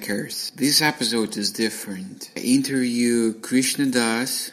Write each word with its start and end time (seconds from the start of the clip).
This 0.00 0.80
episode 0.80 1.36
is 1.36 1.52
different. 1.52 2.30
I 2.34 2.40
interview 2.40 3.34
Krishna 3.34 3.84
Das, 3.84 4.50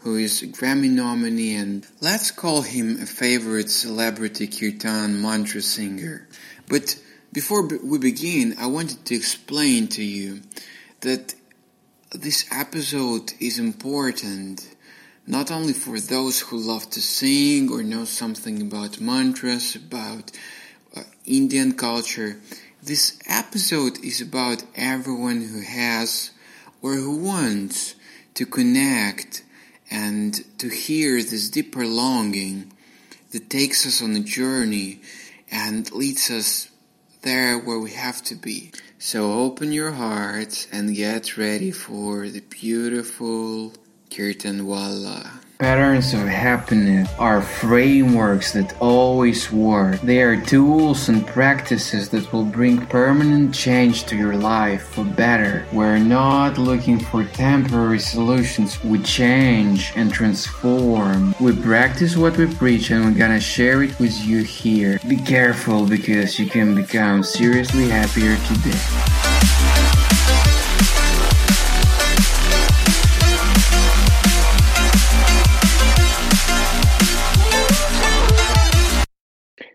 who 0.00 0.16
is 0.16 0.42
a 0.42 0.46
Grammy 0.46 0.90
nominee 0.90 1.56
and 1.56 1.86
let's 2.02 2.30
call 2.30 2.60
him 2.60 3.00
a 3.00 3.06
favorite 3.06 3.70
celebrity 3.70 4.46
kirtan 4.46 5.22
mantra 5.22 5.62
singer. 5.62 6.28
But 6.68 7.00
before 7.32 7.66
we 7.66 7.98
begin, 7.98 8.56
I 8.58 8.66
wanted 8.66 9.06
to 9.06 9.14
explain 9.14 9.88
to 9.88 10.04
you 10.04 10.42
that 11.00 11.34
this 12.10 12.44
episode 12.52 13.32
is 13.40 13.58
important 13.58 14.68
not 15.26 15.50
only 15.50 15.72
for 15.72 15.98
those 15.98 16.40
who 16.40 16.58
love 16.58 16.90
to 16.90 17.00
sing 17.00 17.72
or 17.72 17.82
know 17.82 18.04
something 18.04 18.60
about 18.60 19.00
mantras, 19.00 19.76
about 19.76 20.30
uh, 20.94 21.02
Indian 21.24 21.72
culture. 21.72 22.36
This 22.86 23.18
episode 23.26 24.04
is 24.04 24.20
about 24.20 24.62
everyone 24.76 25.40
who 25.40 25.62
has 25.62 26.32
or 26.82 26.92
who 26.92 27.16
wants 27.16 27.94
to 28.34 28.44
connect 28.44 29.42
and 29.90 30.44
to 30.58 30.68
hear 30.68 31.22
this 31.22 31.48
deeper 31.48 31.86
longing 31.86 32.74
that 33.30 33.48
takes 33.48 33.86
us 33.86 34.02
on 34.02 34.14
a 34.14 34.20
journey 34.20 35.00
and 35.50 35.90
leads 35.92 36.30
us 36.30 36.68
there 37.22 37.58
where 37.58 37.78
we 37.78 37.92
have 37.92 38.22
to 38.24 38.34
be. 38.34 38.70
So 38.98 39.32
open 39.32 39.72
your 39.72 39.92
hearts 39.92 40.68
and 40.70 40.94
get 40.94 41.38
ready 41.38 41.70
for 41.70 42.28
the 42.28 42.42
beautiful 42.42 43.72
Kirtan 44.10 44.66
Wallah. 44.66 45.40
Patterns 45.60 46.12
of 46.14 46.26
happiness 46.26 47.08
are 47.16 47.40
frameworks 47.40 48.52
that 48.54 48.76
always 48.80 49.52
work. 49.52 50.00
They 50.00 50.20
are 50.20 50.40
tools 50.40 51.08
and 51.08 51.24
practices 51.24 52.08
that 52.08 52.32
will 52.32 52.44
bring 52.44 52.84
permanent 52.86 53.54
change 53.54 54.04
to 54.06 54.16
your 54.16 54.34
life 54.34 54.82
for 54.88 55.04
better. 55.04 55.64
We're 55.72 55.98
not 55.98 56.58
looking 56.58 56.98
for 56.98 57.22
temporary 57.22 58.00
solutions. 58.00 58.82
We 58.82 58.98
change 58.98 59.92
and 59.94 60.12
transform. 60.12 61.36
We 61.40 61.54
practice 61.54 62.16
what 62.16 62.36
we 62.36 62.52
preach 62.52 62.90
and 62.90 63.04
we're 63.04 63.16
gonna 63.16 63.40
share 63.40 63.84
it 63.84 63.96
with 64.00 64.26
you 64.26 64.42
here. 64.42 64.98
Be 65.06 65.16
careful 65.16 65.86
because 65.86 66.36
you 66.36 66.46
can 66.46 66.74
become 66.74 67.22
seriously 67.22 67.88
happier 67.88 68.36
today. 68.48 69.13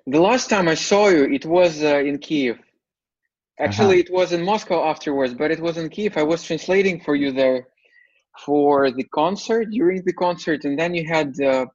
The 0.09 0.19
last 0.19 0.49
time 0.49 0.67
I 0.67 0.73
saw 0.73 1.09
you, 1.09 1.25
it 1.25 1.45
was 1.45 1.83
uh, 1.83 1.99
in 1.99 2.17
Kiev. 2.17 2.57
Actually, 3.59 3.99
uh-huh. 3.99 4.05
it 4.07 4.11
was 4.11 4.33
in 4.33 4.41
Moscow 4.41 4.89
afterwards, 4.89 5.35
but 5.35 5.51
it 5.51 5.59
was 5.59 5.77
in 5.77 5.88
Kiev. 5.88 6.17
I 6.17 6.23
was 6.23 6.41
translating 6.43 6.99
for 6.99 7.16
you 7.16 7.31
there 7.31 7.67
for 8.43 8.89
the 8.89 9.03
concert, 9.03 9.69
during 9.69 10.01
the 10.03 10.13
concert, 10.13 10.66
and 10.66 10.79
then 10.79 10.95
you 10.95 11.07
had, 11.07 11.39
uh, 11.39 11.67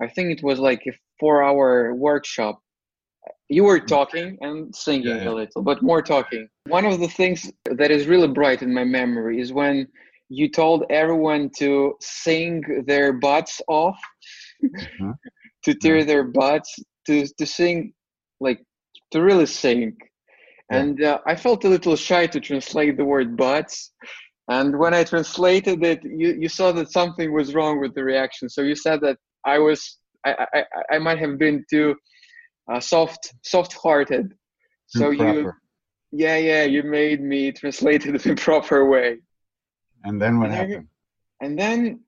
I 0.00 0.08
think 0.08 0.30
it 0.30 0.42
was 0.42 0.58
like 0.58 0.82
a 0.86 0.92
four 1.20 1.42
hour 1.42 1.94
workshop. 1.94 2.62
You 3.50 3.64
were 3.64 3.80
talking 3.80 4.38
and 4.40 4.74
singing 4.74 5.08
yeah, 5.08 5.24
yeah. 5.24 5.28
a 5.28 5.34
little, 5.34 5.62
but 5.62 5.82
more 5.82 6.00
talking. 6.00 6.48
One 6.68 6.86
of 6.86 6.98
the 6.98 7.08
things 7.08 7.52
that 7.66 7.90
is 7.90 8.06
really 8.06 8.28
bright 8.28 8.62
in 8.62 8.72
my 8.72 8.84
memory 8.84 9.38
is 9.38 9.52
when 9.52 9.86
you 10.30 10.48
told 10.48 10.86
everyone 10.88 11.50
to 11.58 11.96
sing 12.00 12.84
their 12.86 13.12
butts 13.12 13.60
off, 13.68 14.00
uh-huh. 14.64 15.12
to 15.64 15.74
tear 15.74 16.04
their 16.04 16.24
butts 16.24 16.78
to 17.06 17.26
to 17.38 17.46
sing 17.46 17.92
like 18.40 18.60
to 19.12 19.22
really 19.22 19.46
sing. 19.46 19.96
And 20.70 21.02
uh, 21.02 21.18
i 21.26 21.34
felt 21.36 21.64
a 21.64 21.68
little 21.68 21.96
shy 21.96 22.26
to 22.26 22.40
translate 22.40 22.96
the 22.96 23.04
word 23.04 23.36
butts. 23.36 23.92
And 24.48 24.78
when 24.78 24.94
i 24.94 25.04
translated 25.04 25.84
it 25.84 26.00
you, 26.04 26.34
you 26.42 26.48
saw 26.48 26.72
that 26.72 26.90
something 26.90 27.32
was 27.32 27.54
wrong 27.54 27.80
with 27.80 27.94
the 27.94 28.04
reaction. 28.04 28.48
So 28.48 28.62
you 28.62 28.74
said 28.74 29.00
that 29.02 29.18
i 29.44 29.58
was 29.58 29.98
i 30.24 30.46
i, 30.54 30.64
I 30.94 30.98
might 30.98 31.18
have 31.18 31.38
been 31.38 31.64
too 31.68 31.94
uh, 32.70 32.80
soft 32.80 33.34
soft 33.42 33.72
hearted 33.74 34.32
so 34.86 35.10
you 35.10 35.50
yeah 36.10 36.36
yeah 36.36 36.64
you 36.64 36.82
made 36.82 37.20
me 37.22 37.50
translate 37.52 38.06
it 38.06 38.14
in 38.14 38.34
the 38.36 38.40
proper 38.40 38.88
way. 38.88 39.18
And 40.04 40.20
then 40.20 40.38
what 40.38 40.50
and 40.50 40.54
happened? 40.54 40.88
And 41.40 41.58
then 41.58 42.00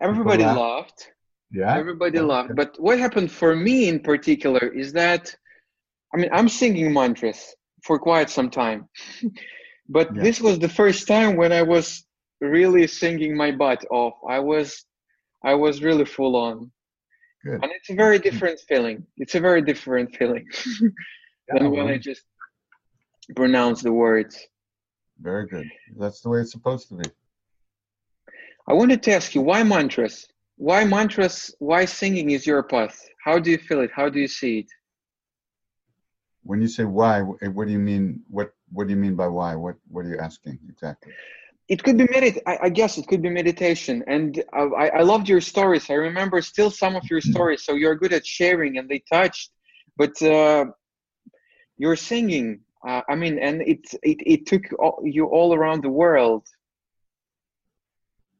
everybody 0.00 0.44
laughed 0.44 1.10
yeah. 1.52 1.76
Everybody 1.76 2.18
loved 2.18 2.56
but 2.56 2.76
what 2.80 2.98
happened 2.98 3.30
for 3.30 3.54
me 3.54 3.88
in 3.88 4.00
particular 4.00 4.66
is 4.68 4.92
that 4.92 5.34
i 6.14 6.16
mean 6.16 6.30
i'm 6.32 6.48
singing 6.48 6.92
mantras 6.92 7.54
for 7.82 7.98
quite 7.98 8.30
some 8.30 8.50
time. 8.50 8.88
But 9.88 10.14
yeah. 10.14 10.22
this 10.22 10.40
was 10.40 10.58
the 10.58 10.68
first 10.68 11.08
time 11.08 11.36
when 11.36 11.52
i 11.52 11.62
was 11.62 12.06
really 12.40 12.86
singing 12.86 13.36
my 13.36 13.50
butt 13.52 13.84
off. 13.90 14.14
I 14.28 14.38
was 14.38 14.84
i 15.44 15.54
was 15.54 15.82
really 15.82 16.04
full 16.04 16.34
on. 16.36 16.70
Good. 17.44 17.60
and 17.62 17.72
it's 17.76 17.90
a 17.90 17.94
very 17.94 18.18
mm-hmm. 18.18 18.28
different 18.28 18.60
feeling. 18.68 19.04
It's 19.16 19.34
a 19.34 19.40
very 19.40 19.62
different 19.62 20.14
feeling 20.16 20.46
than 21.48 21.70
when 21.72 21.88
i 21.88 21.98
just 21.98 22.22
pronounce 23.36 23.82
the 23.82 23.92
words. 23.92 24.34
Very 25.20 25.46
good. 25.46 25.68
That's 25.98 26.20
the 26.20 26.28
way 26.30 26.40
it's 26.40 26.52
supposed 26.52 26.88
to 26.88 26.94
be. 26.96 27.08
I 28.68 28.72
wanted 28.74 29.02
to 29.02 29.12
ask 29.12 29.34
you 29.34 29.42
why 29.42 29.62
mantras 29.62 30.26
why 30.68 30.84
mantras 30.84 31.52
why 31.58 31.84
singing 31.84 32.30
is 32.30 32.46
your 32.46 32.62
path? 32.62 32.96
How 33.24 33.36
do 33.40 33.50
you 33.50 33.58
feel 33.58 33.80
it? 33.80 33.90
How 33.92 34.08
do 34.08 34.20
you 34.20 34.28
see 34.28 34.60
it? 34.60 34.70
When 36.44 36.60
you 36.60 36.68
say 36.68 36.84
why 36.84 37.20
what 37.56 37.66
do 37.66 37.72
you 37.72 37.84
mean 37.90 38.20
what 38.28 38.48
what 38.70 38.86
do 38.86 38.94
you 38.94 39.00
mean 39.06 39.16
by 39.16 39.26
why? 39.26 39.56
What 39.56 39.76
what 39.88 40.06
are 40.06 40.10
you 40.10 40.18
asking 40.18 40.60
exactly? 40.68 41.12
It 41.68 41.82
could 41.82 41.98
be 41.98 42.06
medit 42.06 42.38
I, 42.46 42.54
I 42.66 42.68
guess 42.68 42.96
it 42.96 43.08
could 43.08 43.22
be 43.22 43.30
meditation. 43.30 44.04
And 44.06 44.30
I, 44.52 44.88
I 45.00 45.02
loved 45.02 45.28
your 45.28 45.40
stories. 45.40 45.90
I 45.90 45.94
remember 45.94 46.40
still 46.40 46.70
some 46.70 46.94
of 46.94 47.04
your 47.10 47.20
mm-hmm. 47.20 47.32
stories. 47.32 47.64
So 47.64 47.74
you're 47.74 47.96
good 47.96 48.12
at 48.12 48.24
sharing 48.24 48.78
and 48.78 48.88
they 48.88 49.02
touched. 49.12 49.50
But 49.96 50.14
uh, 50.22 50.66
you're 51.76 52.00
singing 52.12 52.60
uh, 52.88 53.02
i 53.12 53.14
mean 53.22 53.38
and 53.46 53.56
it, 53.62 53.82
it 54.10 54.18
it 54.34 54.40
took 54.50 54.64
all, 54.82 54.98
you 55.16 55.24
all 55.36 55.50
around 55.54 55.80
the 55.82 55.94
world 56.02 56.44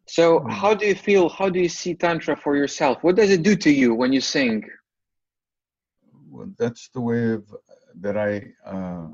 so 0.07 0.41
hmm. 0.41 0.51
how 0.51 0.75
do 0.75 0.87
you 0.87 0.95
feel? 0.95 1.29
How 1.29 1.49
do 1.49 1.61
you 1.61 1.69
see 1.69 1.95
tantra 1.95 2.37
for 2.37 2.57
yourself? 2.57 3.03
What 3.03 3.17
does 3.17 3.31
it 3.31 3.43
do 3.43 3.57
to 3.57 3.71
you 3.71 3.95
when 3.95 4.13
you 4.13 4.21
sing? 4.21 4.65
Well, 6.31 6.51
that's 6.59 6.89
the 6.89 7.01
way 7.01 7.33
of 7.33 7.45
that 8.01 8.17
I 8.17 8.53
uh, 8.67 9.09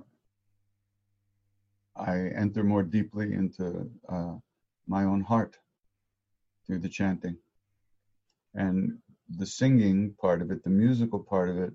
I 1.96 2.28
enter 2.36 2.62
more 2.62 2.82
deeply 2.82 3.32
into 3.32 3.90
uh, 4.08 4.34
my 4.86 5.04
own 5.04 5.20
heart 5.20 5.56
through 6.66 6.78
the 6.78 6.88
chanting, 6.88 7.36
and 8.54 8.98
the 9.36 9.46
singing 9.46 10.14
part 10.20 10.40
of 10.40 10.50
it, 10.50 10.64
the 10.64 10.70
musical 10.70 11.18
part 11.18 11.50
of 11.50 11.58
it, 11.58 11.72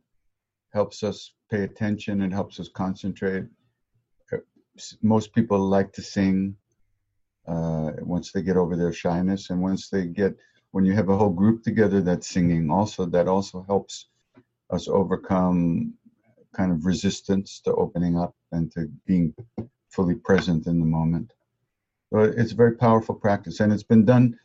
helps 0.71 1.03
us 1.03 1.33
pay 1.51 1.63
attention. 1.63 2.21
It 2.21 2.31
helps 2.31 2.59
us 2.59 2.69
concentrate. 2.69 3.45
Uh, 4.31 4.37
most 5.01 5.33
people 5.33 5.59
like 5.59 5.93
to 5.93 6.01
sing 6.01 6.55
uh, 7.47 7.91
once 7.99 8.31
they 8.31 8.41
get 8.41 8.57
over 8.57 8.75
their 8.75 8.93
shyness 8.93 9.49
and 9.49 9.61
once 9.61 9.89
they 9.89 10.05
get 10.05 10.35
when 10.71 10.85
you 10.85 10.93
have 10.93 11.09
a 11.09 11.17
whole 11.17 11.29
group 11.29 11.63
together 11.63 12.01
that's 12.01 12.29
singing 12.29 12.71
also 12.71 13.05
that 13.05 13.27
also 13.27 13.63
helps 13.67 14.07
us 14.71 14.87
overcome 14.87 15.93
kind 16.53 16.71
of 16.71 16.85
resistance 16.85 17.59
to 17.61 17.73
opening 17.73 18.17
up 18.17 18.35
and 18.51 18.71
to 18.71 18.89
being 19.05 19.33
fully 19.89 20.15
present 20.15 20.67
in 20.67 20.79
the 20.79 20.85
moment. 20.85 21.31
So 22.11 22.19
it's 22.19 22.51
a 22.51 22.55
very 22.55 22.75
powerful 22.75 23.15
practice 23.15 23.59
and 23.59 23.73
it's 23.73 23.83
been 23.83 24.05
done 24.05 24.37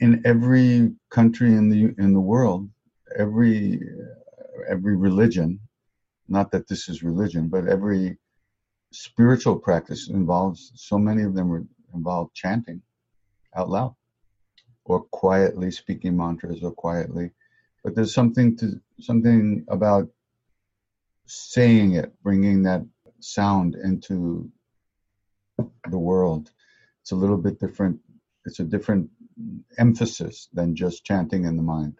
in 0.00 0.22
every 0.24 0.92
country 1.10 1.52
in 1.52 1.68
the 1.68 1.94
in 2.02 2.12
the 2.12 2.20
world 2.20 2.68
every 3.16 3.80
every 4.68 4.96
religion 4.96 5.58
not 6.28 6.50
that 6.50 6.68
this 6.68 6.88
is 6.88 7.02
religion 7.02 7.48
but 7.48 7.66
every 7.66 8.16
spiritual 8.92 9.56
practice 9.56 10.08
involves 10.08 10.72
so 10.74 10.98
many 10.98 11.22
of 11.22 11.34
them 11.34 11.68
involve 11.94 12.32
chanting 12.34 12.82
out 13.56 13.68
loud 13.68 13.94
or 14.84 15.04
quietly 15.04 15.70
speaking 15.70 16.16
mantras 16.16 16.62
or 16.62 16.72
quietly. 16.72 17.30
But 17.84 17.94
there's 17.94 18.14
something 18.14 18.56
to 18.58 18.80
something 19.00 19.64
about 19.68 20.08
saying 21.26 21.94
it 21.94 22.12
bringing 22.22 22.62
that 22.64 22.82
sound 23.20 23.74
into 23.74 24.50
the 25.58 25.98
world. 25.98 26.50
It's 27.02 27.12
a 27.12 27.16
little 27.16 27.36
bit 27.36 27.60
different 27.60 28.00
it's 28.44 28.60
a 28.60 28.64
different 28.64 29.08
emphasis 29.78 30.48
than 30.52 30.74
just 30.74 31.04
chanting 31.04 31.44
in 31.44 31.56
the 31.56 31.62
mind. 31.62 31.94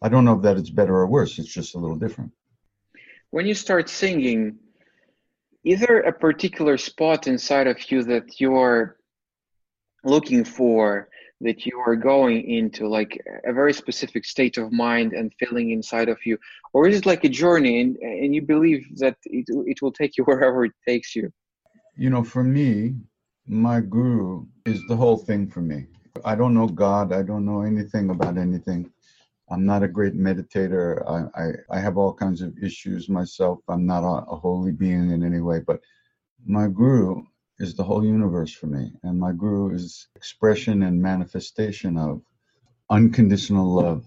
I 0.00 0.08
don't 0.08 0.24
know 0.24 0.36
if 0.36 0.42
that 0.42 0.56
it's 0.56 0.70
better 0.70 0.96
or 0.96 1.06
worse 1.06 1.38
it's 1.38 1.52
just 1.52 1.74
a 1.74 1.78
little 1.78 1.96
different. 1.96 2.32
When 3.30 3.46
you 3.46 3.54
start 3.54 3.88
singing 3.88 4.58
is 5.64 5.80
there 5.80 6.00
a 6.00 6.12
particular 6.12 6.76
spot 6.76 7.26
inside 7.26 7.66
of 7.66 7.90
you 7.90 8.02
that 8.04 8.40
you're 8.40 8.96
looking 10.04 10.44
for 10.44 11.08
that 11.40 11.66
you 11.66 11.78
are 11.84 11.96
going 11.96 12.48
into 12.48 12.88
like 12.88 13.20
a 13.44 13.52
very 13.52 13.72
specific 13.72 14.24
state 14.24 14.58
of 14.58 14.72
mind 14.72 15.12
and 15.12 15.32
feeling 15.38 15.70
inside 15.70 16.08
of 16.08 16.18
you 16.24 16.38
or 16.72 16.86
is 16.88 16.98
it 16.98 17.06
like 17.06 17.24
a 17.24 17.28
journey 17.28 17.80
and, 17.80 17.96
and 17.96 18.34
you 18.34 18.42
believe 18.42 18.84
that 18.98 19.16
it, 19.24 19.44
it 19.48 19.82
will 19.82 19.92
take 19.92 20.16
you 20.16 20.24
wherever 20.30 20.64
it 20.64 20.72
takes 20.86 21.14
you 21.16 21.32
you 21.96 22.10
know, 22.10 22.24
for 22.24 22.42
me, 22.42 22.94
my 23.46 23.80
guru 23.80 24.46
is 24.64 24.84
the 24.86 24.96
whole 24.96 25.16
thing 25.16 25.46
for 25.46 25.60
me. 25.60 25.86
I 26.24 26.34
don't 26.34 26.54
know 26.54 26.66
God. 26.66 27.12
I 27.12 27.22
don't 27.22 27.44
know 27.44 27.62
anything 27.62 28.10
about 28.10 28.38
anything. 28.38 28.90
I'm 29.52 29.66
not 29.66 29.82
a 29.82 29.88
great 29.88 30.16
meditator. 30.16 31.06
I, 31.06 31.42
I, 31.42 31.76
I 31.76 31.78
have 31.78 31.98
all 31.98 32.14
kinds 32.14 32.40
of 32.40 32.56
issues 32.62 33.10
myself. 33.10 33.58
I'm 33.68 33.84
not 33.84 34.02
a, 34.02 34.24
a 34.30 34.36
holy 34.36 34.72
being 34.72 35.10
in 35.10 35.22
any 35.22 35.40
way, 35.40 35.60
but 35.60 35.80
my 36.46 36.68
guru 36.68 37.22
is 37.58 37.74
the 37.74 37.84
whole 37.84 38.02
universe 38.02 38.50
for 38.50 38.66
me. 38.66 38.92
And 39.02 39.20
my 39.20 39.32
guru 39.32 39.74
is 39.74 40.08
expression 40.16 40.82
and 40.84 41.02
manifestation 41.02 41.98
of 41.98 42.22
unconditional 42.88 43.66
love, 43.70 44.06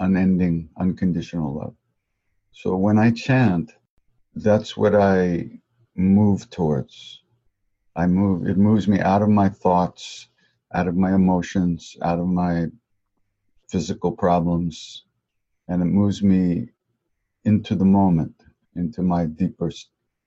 unending, 0.00 0.68
unconditional 0.78 1.54
love. 1.54 1.76
So 2.50 2.74
when 2.74 2.98
I 2.98 3.12
chant, 3.12 3.70
that's 4.34 4.76
what 4.76 4.96
I 4.96 5.48
move 5.94 6.50
towards. 6.50 7.22
I 7.94 8.08
move, 8.08 8.48
it 8.48 8.56
moves 8.56 8.88
me 8.88 8.98
out 8.98 9.22
of 9.22 9.28
my 9.28 9.48
thoughts, 9.48 10.26
out 10.74 10.88
of 10.88 10.96
my 10.96 11.14
emotions, 11.14 11.96
out 12.02 12.18
of 12.18 12.26
my 12.26 12.66
physical 13.68 14.12
problems, 14.12 15.04
and 15.68 15.82
it 15.82 15.86
moves 15.86 16.22
me 16.22 16.68
into 17.44 17.74
the 17.74 17.84
moment, 17.84 18.34
into 18.76 19.02
my 19.02 19.26
deeper, 19.26 19.70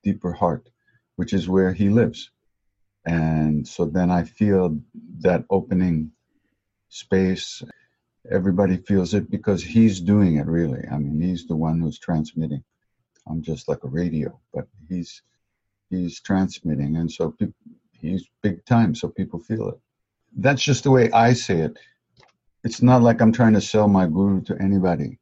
deeper 0.04 0.32
heart, 0.32 0.70
which 1.16 1.34
is 1.34 1.50
where 1.50 1.74
he 1.74 1.90
lives. 1.90 2.32
And 3.06 3.68
so 3.68 3.86
then 3.86 4.12
I 4.12 4.24
feel 4.24 4.80
that 5.20 5.46
opening 5.50 6.12
space. 6.90 7.64
Everybody 8.30 8.78
feels 8.78 9.14
it 9.14 9.32
because 9.32 9.64
he's 9.64 10.02
doing 10.02 10.36
it, 10.36 10.48
really. 10.48 10.86
I 10.92 10.98
mean, 10.98 11.22
he's 11.22 11.48
the 11.48 11.56
one 11.56 11.80
who's 11.80 12.00
transmitting. 12.00 12.64
I'm 13.28 13.42
just 13.42 13.68
like 13.68 13.84
a 13.84 13.90
radio, 13.90 14.40
but 14.54 14.68
he's 14.90 15.22
he's 15.90 16.20
transmitting, 16.22 16.98
and 16.98 17.12
so 17.12 17.32
pe- 17.32 17.54
he's 17.92 18.28
big 18.42 18.66
time, 18.66 18.96
so 18.96 19.08
people 19.08 19.40
feel 19.40 19.70
it. 19.70 19.80
That's 20.36 20.62
just 20.62 20.84
the 20.84 20.92
way 20.92 21.12
I 21.12 21.34
say 21.34 21.60
it. 21.62 21.78
It's 22.68 22.82
not 22.82 23.02
like 23.02 23.22
I'm 23.22 23.32
trying 23.32 23.54
to 23.54 23.62
sell 23.62 23.88
my 23.88 24.08
guru 24.08 24.42
to 24.42 24.62
anybody. 24.62 25.20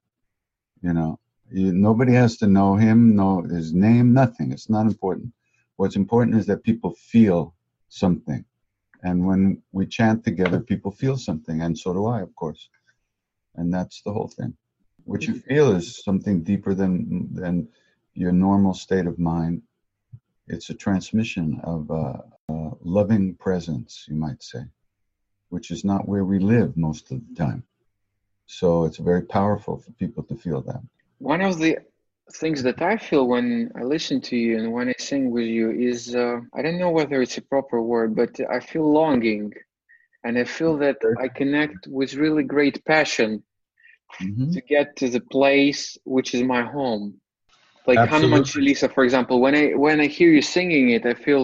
You 0.82 0.94
know, 0.94 1.20
you, 1.52 1.74
nobody 1.74 2.14
has 2.14 2.38
to 2.38 2.48
know 2.48 2.76
him, 2.76 3.16
know 3.16 3.44
his 3.44 3.72
name, 3.72 4.14
nothing. 4.14 4.52
It's 4.52 4.68
not 4.68 4.88
important. 4.88 5.32
What's 5.76 5.96
important 5.96 6.38
is 6.38 6.48
that 6.48 6.64
people 6.64 6.96
feel 7.14 7.54
something. 7.90 8.44
And 9.04 9.28
when 9.28 9.62
we 9.74 9.86
chant 9.86 10.24
together, 10.24 10.60
people 10.60 10.90
feel 10.90 11.18
something, 11.18 11.62
and 11.62 11.78
so 11.78 11.94
do 11.94 12.08
I, 12.08 12.22
of 12.22 12.36
course. 12.36 12.68
And 13.58 13.72
that's 13.72 14.02
the 14.02 14.12
whole 14.12 14.32
thing. 14.40 14.52
What 15.04 15.28
you 15.28 15.36
feel 15.36 15.76
is 15.76 16.04
something 16.04 16.42
deeper 16.42 16.74
than 16.74 17.30
than 17.42 17.68
your 18.16 18.32
normal 18.32 18.74
state 18.74 19.06
of 19.06 19.20
mind. 19.20 19.62
It's 20.48 20.72
a 20.72 20.80
transmission 20.86 21.62
of 21.64 21.92
uh, 21.92 22.18
uh, 22.50 22.72
loving 22.82 23.36
presence, 23.36 23.92
you 24.10 24.16
might 24.16 24.42
say, 24.42 24.64
which 25.56 25.72
is 25.72 25.86
not 25.86 26.06
where 26.12 26.26
we 26.26 26.38
live 26.38 26.76
most 26.76 27.04
of 27.12 27.18
the 27.26 27.36
time. 27.46 27.64
So 28.46 28.68
it's 28.88 28.98
very 29.12 29.26
powerful 29.40 29.76
for 29.78 29.92
people 30.04 30.24
to 30.30 30.36
feel 30.36 30.62
that. 30.70 30.82
One 31.34 31.40
of 31.40 31.54
the 31.64 31.78
things 32.42 32.62
that 32.68 32.82
I 32.82 32.98
feel 32.98 33.24
when 33.34 33.72
I 33.80 33.84
listen 33.96 34.20
to 34.30 34.36
you 34.36 34.52
and 34.60 34.74
when 34.76 34.90
I 34.90 34.96
sing 35.12 35.24
with 35.32 35.50
you 35.58 35.68
is 35.72 36.14
uh, 36.14 36.42
I 36.58 36.60
don't 36.62 36.80
know 36.84 36.94
whether 36.98 37.18
it's 37.22 37.38
a 37.38 37.42
proper 37.54 37.80
word, 37.82 38.10
but 38.22 38.34
I 38.56 38.60
feel 38.60 38.88
longing, 39.02 39.54
and 40.26 40.34
I 40.38 40.44
feel 40.58 40.74
that 40.86 40.98
I 41.24 41.28
connect 41.30 41.88
with 41.88 42.22
really 42.26 42.46
great 42.56 42.78
passion 42.94 43.30
mm-hmm. 44.22 44.52
to 44.56 44.60
get 44.74 44.88
to 44.98 45.08
the 45.16 45.24
place 45.38 45.82
which 46.16 46.30
is 46.36 46.44
my 46.56 46.64
home. 46.64 47.06
Like 47.88 48.00
Absolutely. 48.00 48.30
Hanuman 48.30 48.44
Chalisa, 48.52 48.88
for 48.96 49.04
example, 49.08 49.38
when 49.46 49.56
I 49.62 49.66
when 49.86 49.98
I 50.06 50.08
hear 50.18 50.32
you 50.38 50.42
singing 50.42 50.86
it, 50.96 51.04
I 51.06 51.14
feel 51.14 51.42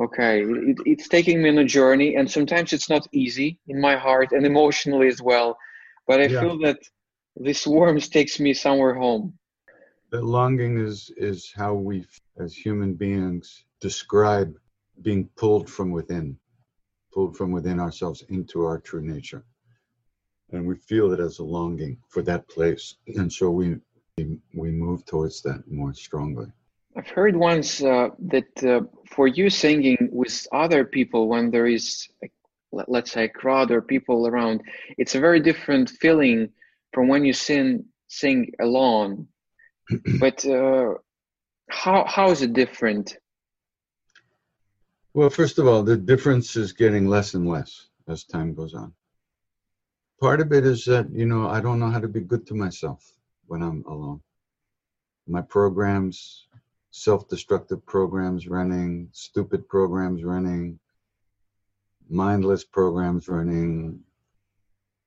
okay. 0.00 0.42
It, 0.42 0.78
it's 0.84 1.08
taking 1.08 1.42
me 1.42 1.50
on 1.50 1.58
a 1.58 1.64
journey, 1.64 2.16
and 2.16 2.30
sometimes 2.30 2.72
it's 2.72 2.90
not 2.90 3.06
easy 3.12 3.58
in 3.68 3.80
my 3.80 3.96
heart 3.96 4.32
and 4.32 4.46
emotionally 4.46 5.08
as 5.08 5.20
well. 5.22 5.56
But 6.06 6.20
I 6.20 6.26
yeah. 6.26 6.40
feel 6.40 6.58
that 6.60 6.78
this 7.36 7.66
warmth 7.66 8.10
takes 8.10 8.38
me 8.38 8.54
somewhere 8.54 8.94
home. 8.94 9.38
That 10.10 10.24
longing 10.24 10.78
is 10.78 11.10
is 11.16 11.52
how 11.54 11.74
we, 11.74 12.06
as 12.38 12.54
human 12.54 12.94
beings, 12.94 13.64
describe 13.80 14.56
being 15.02 15.28
pulled 15.36 15.68
from 15.68 15.90
within, 15.90 16.38
pulled 17.12 17.36
from 17.36 17.50
within 17.50 17.80
ourselves 17.80 18.22
into 18.28 18.64
our 18.64 18.78
true 18.78 19.02
nature, 19.02 19.44
and 20.52 20.66
we 20.66 20.76
feel 20.76 21.12
it 21.12 21.20
as 21.20 21.40
a 21.40 21.44
longing 21.44 21.98
for 22.08 22.22
that 22.22 22.46
place, 22.48 22.96
and 23.16 23.32
so 23.32 23.50
we 23.50 23.76
we 24.54 24.70
move 24.70 25.04
towards 25.04 25.42
that 25.42 25.68
more 25.68 25.92
strongly. 25.92 26.46
I've 26.96 27.08
heard 27.08 27.34
once 27.34 27.82
uh, 27.82 28.10
that 28.26 28.64
uh, 28.64 28.82
for 29.10 29.26
you 29.26 29.50
singing 29.50 30.08
with 30.12 30.46
other 30.52 30.84
people 30.84 31.28
when 31.28 31.50
there 31.50 31.66
is, 31.66 32.08
let's 32.70 33.10
say, 33.10 33.24
a 33.24 33.28
crowd 33.28 33.72
or 33.72 33.82
people 33.82 34.28
around, 34.28 34.62
it's 34.96 35.16
a 35.16 35.20
very 35.20 35.40
different 35.40 35.90
feeling 35.90 36.50
from 36.92 37.08
when 37.08 37.24
you 37.24 37.32
sing 37.32 37.84
sing 38.06 38.52
alone. 38.60 39.26
but 40.20 40.46
uh, 40.46 40.94
how 41.68 42.04
how 42.06 42.30
is 42.30 42.42
it 42.42 42.52
different? 42.52 43.16
Well, 45.14 45.30
first 45.30 45.58
of 45.58 45.66
all, 45.66 45.82
the 45.82 45.96
difference 45.96 46.54
is 46.54 46.72
getting 46.72 47.08
less 47.08 47.34
and 47.34 47.48
less 47.48 47.88
as 48.08 48.24
time 48.24 48.54
goes 48.54 48.74
on. 48.74 48.92
Part 50.20 50.40
of 50.40 50.52
it 50.52 50.64
is 50.64 50.84
that 50.84 51.10
you 51.10 51.26
know 51.26 51.48
I 51.48 51.60
don't 51.60 51.80
know 51.80 51.90
how 51.90 52.00
to 52.00 52.08
be 52.08 52.20
good 52.20 52.46
to 52.46 52.54
myself 52.54 53.12
when 53.46 53.62
I'm 53.62 53.84
alone. 53.88 54.20
My 55.26 55.42
programs, 55.42 56.46
self 56.94 57.26
destructive 57.26 57.84
programs 57.84 58.46
running, 58.46 59.08
stupid 59.10 59.68
programs 59.68 60.22
running, 60.22 60.78
mindless 62.08 62.62
programs 62.62 63.28
running, 63.28 63.98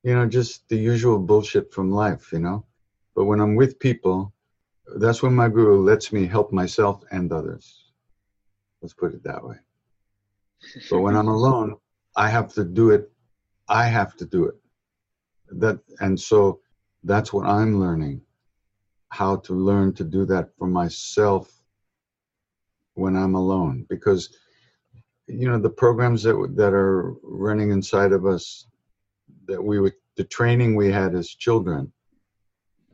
you 0.04 0.13
know, 0.13 0.28
just 0.28 0.68
the 0.68 0.75
usual 0.75 1.18
bullshit 1.18 1.74
from 1.74 1.89
life, 1.89 2.34
you 2.34 2.39
know. 2.39 2.66
But 3.16 3.24
when 3.24 3.39
I'm 3.39 3.56
with 3.56 3.80
people, 3.80 4.34
that's 4.98 5.24
when 5.24 5.34
my 5.34 5.48
guru 5.48 5.81
lets 5.81 6.12
me 6.12 6.25
help 6.25 6.51
myself 6.51 7.04
and 7.12 7.31
others. 7.31 7.86
Let's 8.81 8.94
put 8.94 9.13
it 9.13 9.24
that 9.24 9.42
way. 9.42 9.56
But 10.90 11.00
when 11.00 11.16
I'm 11.16 11.30
alone, 11.30 11.78
I 12.18 12.28
have 12.28 12.51
to 12.56 12.66
do 12.66 12.90
it. 12.90 13.10
I 13.69 13.86
have 13.86 14.13
to 14.18 14.25
do 14.25 14.44
it. 14.44 14.56
That 15.51 15.80
and 16.01 16.19
so 16.19 16.60
that's 17.06 17.31
what 17.31 17.48
I'm 17.48 17.80
learning 17.80 18.22
how 19.10 19.38
to 19.38 19.54
learn 19.54 19.94
to 19.94 20.04
do 20.04 20.25
that 20.25 20.50
for 20.57 20.68
myself 20.68 21.56
when 22.97 23.15
I'm 23.15 23.35
alone 23.35 23.85
because 23.89 24.35
you 25.27 25.47
know 25.49 25.59
the 25.59 25.69
programs 25.69 26.23
that 26.23 26.54
that 26.56 26.73
are 26.73 27.13
running 27.23 27.71
inside 27.71 28.11
of 28.11 28.25
us 28.25 28.68
that 29.47 29.61
we 29.61 29.80
would 29.80 29.94
the 30.16 30.23
training 30.23 30.75
we 30.75 30.92
had 30.92 31.13
as 31.16 31.30
children 31.30 31.92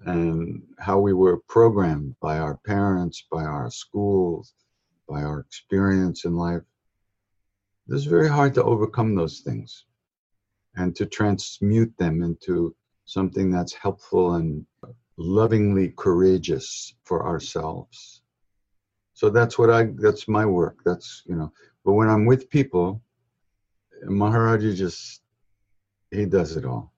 and 0.05 0.61
how 0.79 0.99
we 0.99 1.13
were 1.13 1.39
programmed 1.47 2.15
by 2.21 2.37
our 2.39 2.57
parents 2.65 3.23
by 3.31 3.43
our 3.43 3.69
schools 3.71 4.53
by 5.07 5.23
our 5.23 5.39
experience 5.39 6.25
in 6.25 6.35
life 6.35 6.63
it's 7.89 8.05
very 8.05 8.29
hard 8.29 8.53
to 8.53 8.63
overcome 8.63 9.13
those 9.15 9.39
things 9.39 9.85
and 10.75 10.95
to 10.95 11.05
transmute 11.05 11.95
them 11.97 12.23
into 12.23 12.75
something 13.05 13.51
that's 13.51 13.73
helpful 13.73 14.35
and 14.35 14.65
lovingly 15.17 15.93
courageous 15.95 16.95
for 17.03 17.27
ourselves. 17.27 18.22
So 19.23 19.29
that's 19.29 19.57
what 19.57 19.69
I 19.69 19.83
that's 20.05 20.27
my 20.27 20.45
work. 20.45 20.79
That's 20.83 21.23
you 21.25 21.35
know, 21.35 21.53
but 21.85 21.93
when 21.93 22.09
I'm 22.09 22.25
with 22.25 22.49
people, 22.49 23.01
Maharaji 24.05 24.75
just 24.75 25.21
he 26.11 26.25
does 26.25 26.57
it 26.57 26.65
all. 26.65 26.91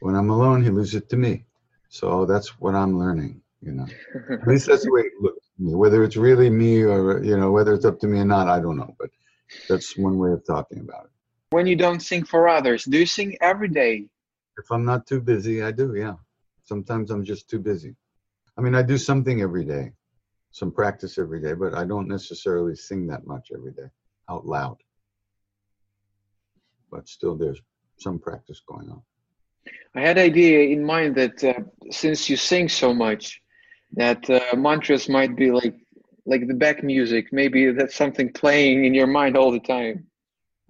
When 0.00 0.16
I'm 0.16 0.30
alone, 0.30 0.64
he 0.64 0.70
leaves 0.70 0.96
it 0.96 1.08
to 1.10 1.16
me. 1.16 1.44
So 1.88 2.26
that's 2.26 2.58
what 2.58 2.74
I'm 2.74 2.98
learning, 2.98 3.40
you 3.60 3.70
know. 3.70 3.86
At 4.32 4.48
least 4.48 4.66
that's 4.66 4.82
the 4.82 4.90
way 4.90 5.02
it 5.02 5.12
looks 5.20 5.46
to 5.46 5.62
me. 5.62 5.76
Whether 5.76 6.02
it's 6.02 6.16
really 6.16 6.50
me 6.50 6.82
or 6.82 7.22
you 7.22 7.36
know, 7.36 7.52
whether 7.52 7.72
it's 7.72 7.84
up 7.84 8.00
to 8.00 8.08
me 8.08 8.18
or 8.18 8.24
not, 8.24 8.48
I 8.48 8.58
don't 8.58 8.76
know. 8.76 8.96
But 8.98 9.10
that's 9.68 9.96
one 9.96 10.18
way 10.18 10.32
of 10.32 10.44
talking 10.44 10.80
about 10.80 11.04
it. 11.04 11.12
When 11.50 11.68
you 11.68 11.76
don't 11.76 12.00
sing 12.00 12.24
for 12.24 12.48
others, 12.48 12.82
do 12.82 12.98
you 12.98 13.06
sing 13.06 13.38
every 13.40 13.68
day? 13.68 14.08
If 14.58 14.72
I'm 14.72 14.84
not 14.84 15.06
too 15.06 15.20
busy, 15.20 15.62
I 15.62 15.70
do, 15.70 15.94
yeah. 15.94 16.16
Sometimes 16.64 17.12
I'm 17.12 17.22
just 17.22 17.48
too 17.48 17.60
busy. 17.60 17.94
I 18.58 18.60
mean, 18.60 18.74
I 18.74 18.82
do 18.82 18.98
something 18.98 19.40
every 19.40 19.64
day, 19.64 19.92
some 20.52 20.70
practice 20.70 21.18
every 21.18 21.40
day, 21.40 21.54
but 21.54 21.74
I 21.74 21.84
don't 21.84 22.06
necessarily 22.06 22.76
sing 22.76 23.06
that 23.08 23.26
much 23.26 23.50
every 23.52 23.72
day 23.72 23.88
out 24.30 24.46
loud. 24.46 24.76
But 26.90 27.08
still, 27.08 27.36
there's 27.36 27.60
some 27.98 28.18
practice 28.18 28.60
going 28.66 28.90
on. 28.90 29.02
I 29.94 30.00
had 30.00 30.18
idea 30.18 30.60
in 30.68 30.84
mind 30.84 31.14
that 31.16 31.42
uh, 31.42 31.60
since 31.90 32.28
you 32.28 32.36
sing 32.36 32.68
so 32.68 32.92
much, 32.92 33.40
that 33.94 34.28
uh, 34.28 34.56
mantras 34.56 35.08
might 35.08 35.36
be 35.36 35.50
like 35.50 35.76
like 36.24 36.46
the 36.46 36.54
back 36.54 36.84
music. 36.84 37.26
Maybe 37.32 37.72
that's 37.72 37.96
something 37.96 38.32
playing 38.32 38.84
in 38.84 38.94
your 38.94 39.08
mind 39.08 39.36
all 39.36 39.50
the 39.50 39.60
time. 39.60 40.06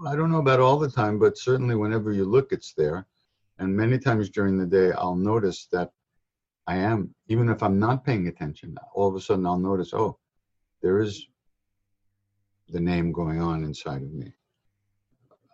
I 0.06 0.16
don't 0.16 0.30
know 0.30 0.38
about 0.38 0.60
all 0.60 0.78
the 0.78 0.90
time, 0.90 1.18
but 1.18 1.36
certainly 1.36 1.74
whenever 1.74 2.12
you 2.12 2.24
look, 2.24 2.52
it's 2.52 2.72
there. 2.74 3.06
And 3.58 3.76
many 3.76 3.98
times 3.98 4.30
during 4.30 4.58
the 4.58 4.66
day, 4.66 4.92
I'll 4.92 5.14
notice 5.14 5.68
that 5.72 5.90
I 6.66 6.76
am, 6.76 7.14
even 7.28 7.48
if 7.48 7.62
I'm 7.62 7.78
not 7.78 8.04
paying 8.04 8.28
attention, 8.28 8.76
all 8.94 9.08
of 9.08 9.14
a 9.16 9.20
sudden 9.20 9.46
I'll 9.46 9.58
notice, 9.58 9.92
oh, 9.92 10.18
there 10.80 11.00
is 11.00 11.26
the 12.68 12.80
name 12.80 13.12
going 13.12 13.40
on 13.40 13.64
inside 13.64 14.02
of 14.02 14.12
me. 14.12 14.32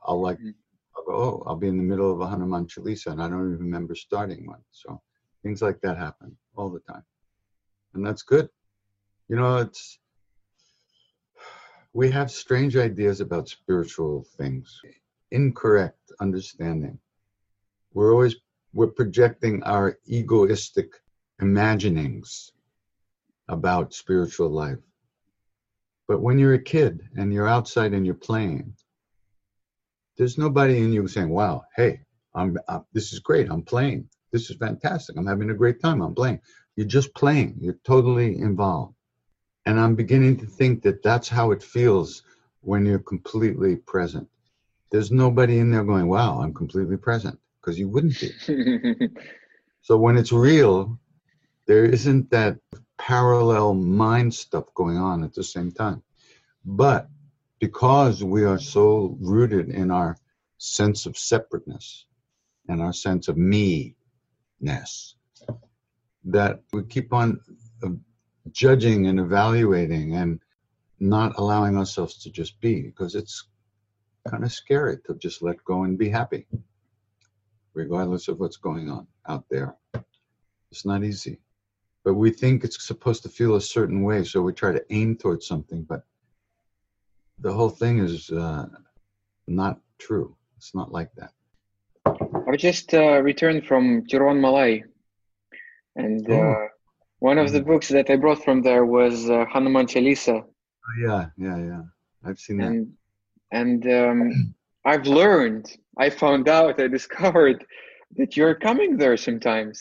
I'll 0.05 0.21
like, 0.21 0.39
Mhm. 0.39 0.55
I'll 0.97 1.05
go, 1.05 1.13
oh, 1.13 1.43
I'll 1.47 1.57
be 1.57 1.69
in 1.69 1.77
the 1.77 1.83
middle 1.83 2.13
of 2.13 2.21
a 2.21 2.27
Hanuman 2.29 2.67
Chalisa 2.67 3.13
and 3.13 3.23
I 3.23 3.29
don't 3.29 3.53
even 3.53 3.65
remember 3.65 3.95
starting 3.95 4.47
one. 4.47 4.63
So 4.71 5.01
things 5.43 5.63
like 5.63 5.81
that 5.81 5.97
happen 5.97 6.37
all 6.57 6.71
the 6.71 6.81
time. 6.81 7.05
And 7.95 8.05
that's 8.05 8.23
good. 8.23 8.49
You 9.29 9.37
know, 9.37 9.59
it's, 9.59 9.99
we 11.93 12.11
have 12.11 12.31
strange 12.31 12.77
ideas 12.77 13.21
about 13.21 13.49
spiritual 13.49 14.25
things, 14.37 14.81
incorrect 15.31 16.13
understanding. 16.21 16.99
We're 17.93 18.13
always, 18.13 18.37
we're 18.73 18.89
projecting 18.89 19.63
our 19.63 19.99
egoistic 20.07 20.93
imaginings 21.41 22.53
about 23.49 23.95
spiritual 23.95 24.51
life. 24.51 24.79
But 26.07 26.21
when 26.21 26.39
you're 26.39 26.55
a 26.55 26.63
kid 26.63 27.01
and 27.17 27.33
you're 27.33 27.49
outside 27.49 27.93
and 27.93 28.05
you're 28.05 28.15
playing, 28.15 28.75
there's 30.17 30.39
nobody 30.39 30.79
in 30.79 30.93
you 30.93 31.07
saying, 31.07 31.29
"Wow, 31.29 31.65
hey, 31.77 32.01
I'm 32.35 32.59
uh, 32.67 32.81
this 32.93 33.13
is 33.13 33.21
great. 33.21 33.51
I'm 33.51 33.63
playing. 33.63 34.09
This 34.33 34.51
is 34.51 34.57
fantastic. 34.57 35.17
I'm 35.17 35.27
having 35.27 35.51
a 35.51 35.55
great 35.55 35.81
time. 35.81 36.03
I'm 36.03 36.15
playing." 36.15 36.41
You're 36.77 36.87
just 36.87 37.15
playing. 37.15 37.57
You're 37.61 37.79
totally 37.85 38.39
involved. 38.39 38.95
And 39.67 39.81
I'm 39.81 39.97
beginning 39.97 40.37
to 40.39 40.47
think 40.47 40.83
that 40.83 41.03
that's 41.03 41.29
how 41.29 41.51
it 41.51 41.63
feels 41.63 42.23
when 42.61 42.87
you're 42.87 43.01
completely 43.01 43.77
present. 43.77 44.29
There's 44.91 45.11
nobody 45.11 45.59
in 45.59 45.71
there 45.71 45.85
going, 45.85 46.09
"Wow, 46.09 46.41
I'm 46.41 46.55
completely 46.55 46.97
present," 46.97 47.39
because 47.69 47.79
you 47.79 47.89
wouldn't 47.89 48.19
be. 48.19 49.09
So 49.83 49.97
when 49.97 50.19
it's 50.19 50.33
real, 50.33 50.99
there 51.67 51.87
isn't 51.87 52.31
that 52.31 52.59
parallel 52.99 53.73
mind 53.73 54.35
stuff 54.35 54.67
going 54.75 54.99
on 54.99 55.25
at 55.25 55.33
the 55.33 55.43
same 55.43 55.73
time. 55.73 56.03
But 56.63 57.09
because 57.59 58.23
we 58.23 58.45
are 58.45 58.59
so 58.59 59.17
rooted 59.19 59.71
in 59.71 59.91
our 59.91 60.19
sense 60.59 61.07
of 61.07 61.17
separateness 61.17 62.05
and 62.69 62.83
our 62.83 62.93
sense 62.93 63.29
of 63.29 63.39
me 63.39 63.97
ness, 64.61 65.15
that 66.25 66.61
we 66.75 66.83
keep 66.83 67.15
on 67.15 67.41
uh, 67.83 67.89
judging 68.51 69.07
and 69.07 69.19
evaluating 69.19 70.17
and 70.17 70.41
not 71.01 71.39
allowing 71.39 71.79
ourselves 71.79 72.19
to 72.25 72.31
just 72.31 72.61
be 72.61 72.83
because 72.83 73.15
it's 73.15 73.45
kind 74.29 74.45
of 74.45 74.53
scary 74.53 74.99
to 75.07 75.15
just 75.15 75.41
let 75.41 75.65
go 75.65 75.85
and 75.85 75.97
be 75.97 76.11
happy, 76.11 76.47
regardless 77.83 78.27
of 78.29 78.41
what's 78.41 78.57
going 78.69 78.91
on 78.91 79.07
out 79.29 79.45
there. 79.49 79.77
It's 80.73 80.85
not 80.85 81.05
easy. 81.05 81.39
But 82.05 82.15
we 82.15 82.31
think 82.31 82.65
it's 82.65 82.87
supposed 82.87 83.23
to 83.23 83.29
feel 83.29 83.55
a 83.55 83.61
certain 83.61 84.03
way, 84.03 84.25
so 84.25 84.43
we 84.43 84.53
try 84.53 84.73
to 84.73 84.85
aim 84.91 85.17
towards 85.17 85.47
something, 85.47 85.83
but 85.93 86.03
the 87.39 87.53
whole 87.53 87.71
thing 87.83 87.99
is 88.01 88.31
uh, 88.31 88.67
not 89.47 89.81
true. 89.99 90.35
It's 90.57 90.75
not 90.75 90.91
like 90.99 91.11
that. 91.21 91.33
I 92.53 92.57
just 92.57 92.95
uh, 92.95 93.23
returned 93.31 93.63
from 93.71 93.85
Tiruvannamalai, 94.11 94.83
and 95.97 96.23
uh, 96.29 96.35
Oh. 96.35 96.69
one 97.31 97.39
of 97.39 97.53
the 97.53 97.61
Mhm. 97.61 97.67
books 97.71 97.89
that 97.97 98.11
I 98.11 98.17
brought 98.17 98.43
from 98.47 98.59
there 98.63 98.85
was 98.99 99.15
uh, 99.31 99.45
Hanuman 99.53 99.87
Chalisa, 99.87 100.37
Oh, 100.89 100.97
yeah, 101.07 101.23
yeah, 101.37 101.59
yeah. 101.71 101.83
I've 102.25 102.41
seen 102.45 102.57
that. 102.59 102.71
and 102.71 102.81
and 103.61 103.81
um, 104.01 104.21
I've 104.85 105.07
learned, 105.07 105.67
I 105.99 106.11
found 106.11 106.49
out, 106.49 106.81
I 106.81 106.89
discovered 106.89 107.65
that 108.17 108.37
you're 108.37 108.55
coming 108.55 108.97
there 108.97 109.17
sometimes, 109.17 109.81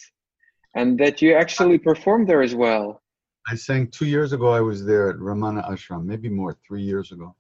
and 0.76 1.00
that 1.00 1.22
you 1.22 1.34
actually 1.34 1.78
perform 1.78 2.26
there 2.26 2.42
as 2.42 2.56
well. 2.56 3.02
I 3.50 3.56
sang 3.56 3.88
two 3.88 4.06
years 4.06 4.34
ago. 4.34 4.50
I 4.50 4.60
was 4.60 4.86
there 4.86 5.10
at 5.10 5.18
Ramana 5.18 5.70
Ashram, 5.70 6.04
maybe 6.04 6.30
more, 6.30 6.58
three 6.68 6.82
years 6.82 7.12
ago. 7.12 7.36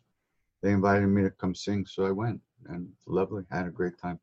They 0.64 0.72
invited 0.72 1.08
me 1.08 1.24
to 1.24 1.30
come 1.32 1.54
sing, 1.54 1.86
so 1.86 2.06
I 2.06 2.12
went, 2.12 2.40
and 2.68 2.88
lovely. 3.06 3.44
I 3.52 3.58
had 3.58 3.68
a 3.68 3.72
great 3.72 3.98
time. 3.98 4.20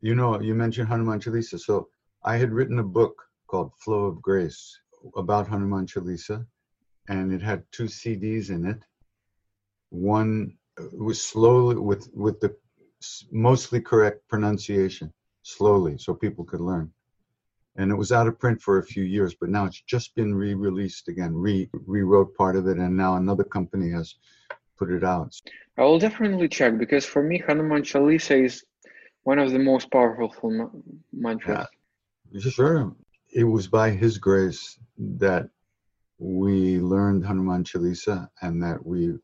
You 0.00 0.14
know, 0.14 0.40
you 0.40 0.54
mentioned 0.54 0.88
Hanuman 0.88 1.20
Chalisa. 1.20 1.58
So 1.58 1.88
I 2.24 2.36
had 2.36 2.52
written 2.52 2.80
a 2.80 2.84
book 2.84 3.22
called 3.46 3.72
Flow 3.78 4.04
of 4.04 4.20
Grace 4.20 4.78
about 5.16 5.48
Hanuman 5.48 5.86
Chalisa, 5.86 6.44
and 7.08 7.32
it 7.32 7.40
had 7.40 7.64
two 7.72 7.84
CDs 7.84 8.50
in 8.50 8.66
it. 8.66 8.82
One 9.90 10.57
was 10.92 11.20
slowly 11.20 11.76
with 11.76 12.08
with 12.14 12.40
the 12.40 12.54
mostly 13.30 13.80
correct 13.80 14.26
pronunciation, 14.28 15.12
slowly, 15.42 15.98
so 15.98 16.14
people 16.14 16.44
could 16.44 16.60
learn 16.60 16.92
and 17.78 17.92
it 17.92 17.94
was 17.94 18.12
out 18.12 18.26
of 18.26 18.38
print 18.38 18.60
for 18.60 18.78
a 18.78 18.82
few 18.82 19.04
years, 19.04 19.34
but 19.34 19.48
now 19.48 19.64
it's 19.64 19.80
just 19.80 20.14
been 20.16 20.34
re-released 20.34 21.08
again, 21.08 21.32
re 21.34 21.70
rewrote 21.86 22.34
part 22.36 22.56
of 22.56 22.66
it, 22.66 22.76
and 22.76 22.96
now 22.96 23.14
another 23.14 23.44
company 23.44 23.90
has 23.90 24.16
put 24.76 24.90
it 24.90 25.04
out. 25.04 25.32
I 25.78 25.82
will 25.82 25.98
definitely 25.98 26.48
check 26.48 26.76
because 26.76 27.06
for 27.06 27.22
me, 27.22 27.38
Hanuman 27.46 27.82
Chalisa 27.82 28.44
is 28.44 28.64
one 29.22 29.38
of 29.38 29.52
the 29.52 29.60
most 29.60 29.90
powerful 29.92 30.50
ma- 30.50 30.70
mantras. 31.12 31.66
Sure, 32.40 32.92
it 33.32 33.44
was 33.44 33.68
by 33.68 33.90
His 33.90 34.18
grace 34.18 34.78
that 34.98 35.48
we 36.18 36.80
learned 36.80 37.24
Hanuman 37.24 37.62
Chalisa, 37.62 38.28
and 38.42 38.60
that 38.60 38.84
we 38.84 39.14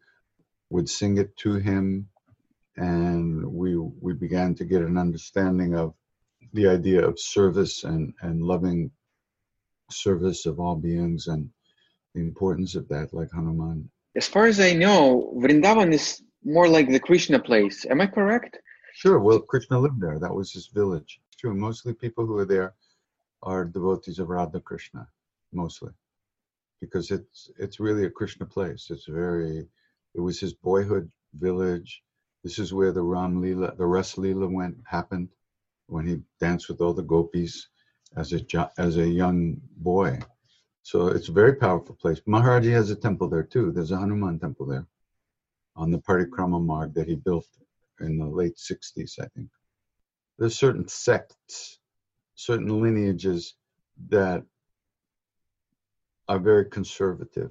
would 0.75 0.89
sing 0.91 1.19
it 1.19 1.37
to 1.37 1.55
Him, 1.55 2.09
and 2.77 3.47
we 3.61 3.71
we 4.05 4.13
began 4.13 4.51
to 4.57 4.65
get 4.73 4.83
an 4.83 4.97
understanding 4.99 5.73
of 5.83 5.95
the 6.53 6.67
idea 6.67 7.01
of 7.09 7.27
service 7.37 7.85
and 7.85 8.13
and 8.23 8.43
loving 8.43 8.91
service 9.89 10.47
of 10.47 10.59
all 10.59 10.77
beings 10.91 11.29
and 11.29 11.43
the 12.15 12.21
importance 12.21 12.73
of 12.75 12.89
that, 12.89 13.15
like 13.19 13.31
Hanuman 13.33 13.89
As 14.17 14.27
far 14.35 14.47
as 14.53 14.59
I 14.69 14.73
know, 14.85 15.33
Vrindavan 15.43 15.93
is 15.93 16.07
more 16.57 16.69
like 16.77 16.89
the 16.89 17.05
Krishna 17.09 17.39
place. 17.39 17.79
Am 17.93 18.01
I 18.01 18.09
correct? 18.19 18.53
Sure. 19.03 19.19
Well, 19.27 19.41
Krishna 19.53 19.79
lived 19.79 20.01
there. 20.01 20.19
That 20.19 20.39
was 20.41 20.49
his 20.57 20.67
village. 20.81 21.13
True. 21.39 21.55
Mostly 21.69 21.93
people 22.05 22.25
who 22.27 22.37
are 22.43 22.51
there 22.55 22.71
are 23.51 23.65
devotees 23.79 24.19
of 24.19 24.29
Radha 24.29 24.61
Krishna, 24.71 25.03
mostly, 25.53 25.93
because 26.83 27.07
it's 27.17 27.39
it's 27.65 27.79
really 27.87 28.05
a 28.07 28.17
Krishna 28.19 28.47
place. 28.57 28.83
It's 28.95 29.09
very. 29.25 29.69
It 30.15 30.21
was 30.21 30.39
his 30.41 30.55
boyhood 30.55 31.11
village. 31.35 32.03
This 32.43 32.59
is 32.59 32.73
where 32.73 32.93
the 32.93 33.03
Ram 33.03 33.41
Leela, 33.43 33.77
the 33.77 33.87
Ras 33.87 34.15
Leela 34.15 34.51
went 34.51 34.77
happened, 34.87 35.29
when 35.87 36.07
he 36.07 36.23
danced 36.41 36.69
with 36.69 36.81
all 36.81 36.95
the 36.95 37.03
gopis 37.03 37.69
as 38.17 38.33
a 38.33 38.73
as 38.79 38.97
a 38.97 39.07
young 39.07 39.61
boy. 39.77 40.19
So 40.83 41.09
it's 41.09 41.29
a 41.29 41.33
very 41.33 41.55
powerful 41.55 41.95
place. 41.97 42.21
Maharaji 42.29 42.71
has 42.73 42.91
a 42.91 42.97
temple 42.97 43.29
there 43.29 43.43
too. 43.43 43.73
There's 43.73 43.91
a 43.91 43.99
Hanuman 43.99 44.39
temple 44.39 44.67
there, 44.67 44.87
on 45.77 45.91
the 45.91 45.99
Parikrama 45.99 46.63
Marg 46.63 46.95
that 46.95 47.09
he 47.09 47.17
built 47.17 47.47
in 48.01 48.19
the 48.19 48.27
late 48.27 48.57
60s, 48.57 49.19
I 49.19 49.27
think. 49.35 49.49
There's 50.39 50.59
certain 50.59 50.89
sects, 50.89 51.79
certain 52.35 52.83
lineages 52.83 53.55
that 54.09 54.45
are 56.29 56.39
very 56.39 56.67
conservative, 56.67 57.51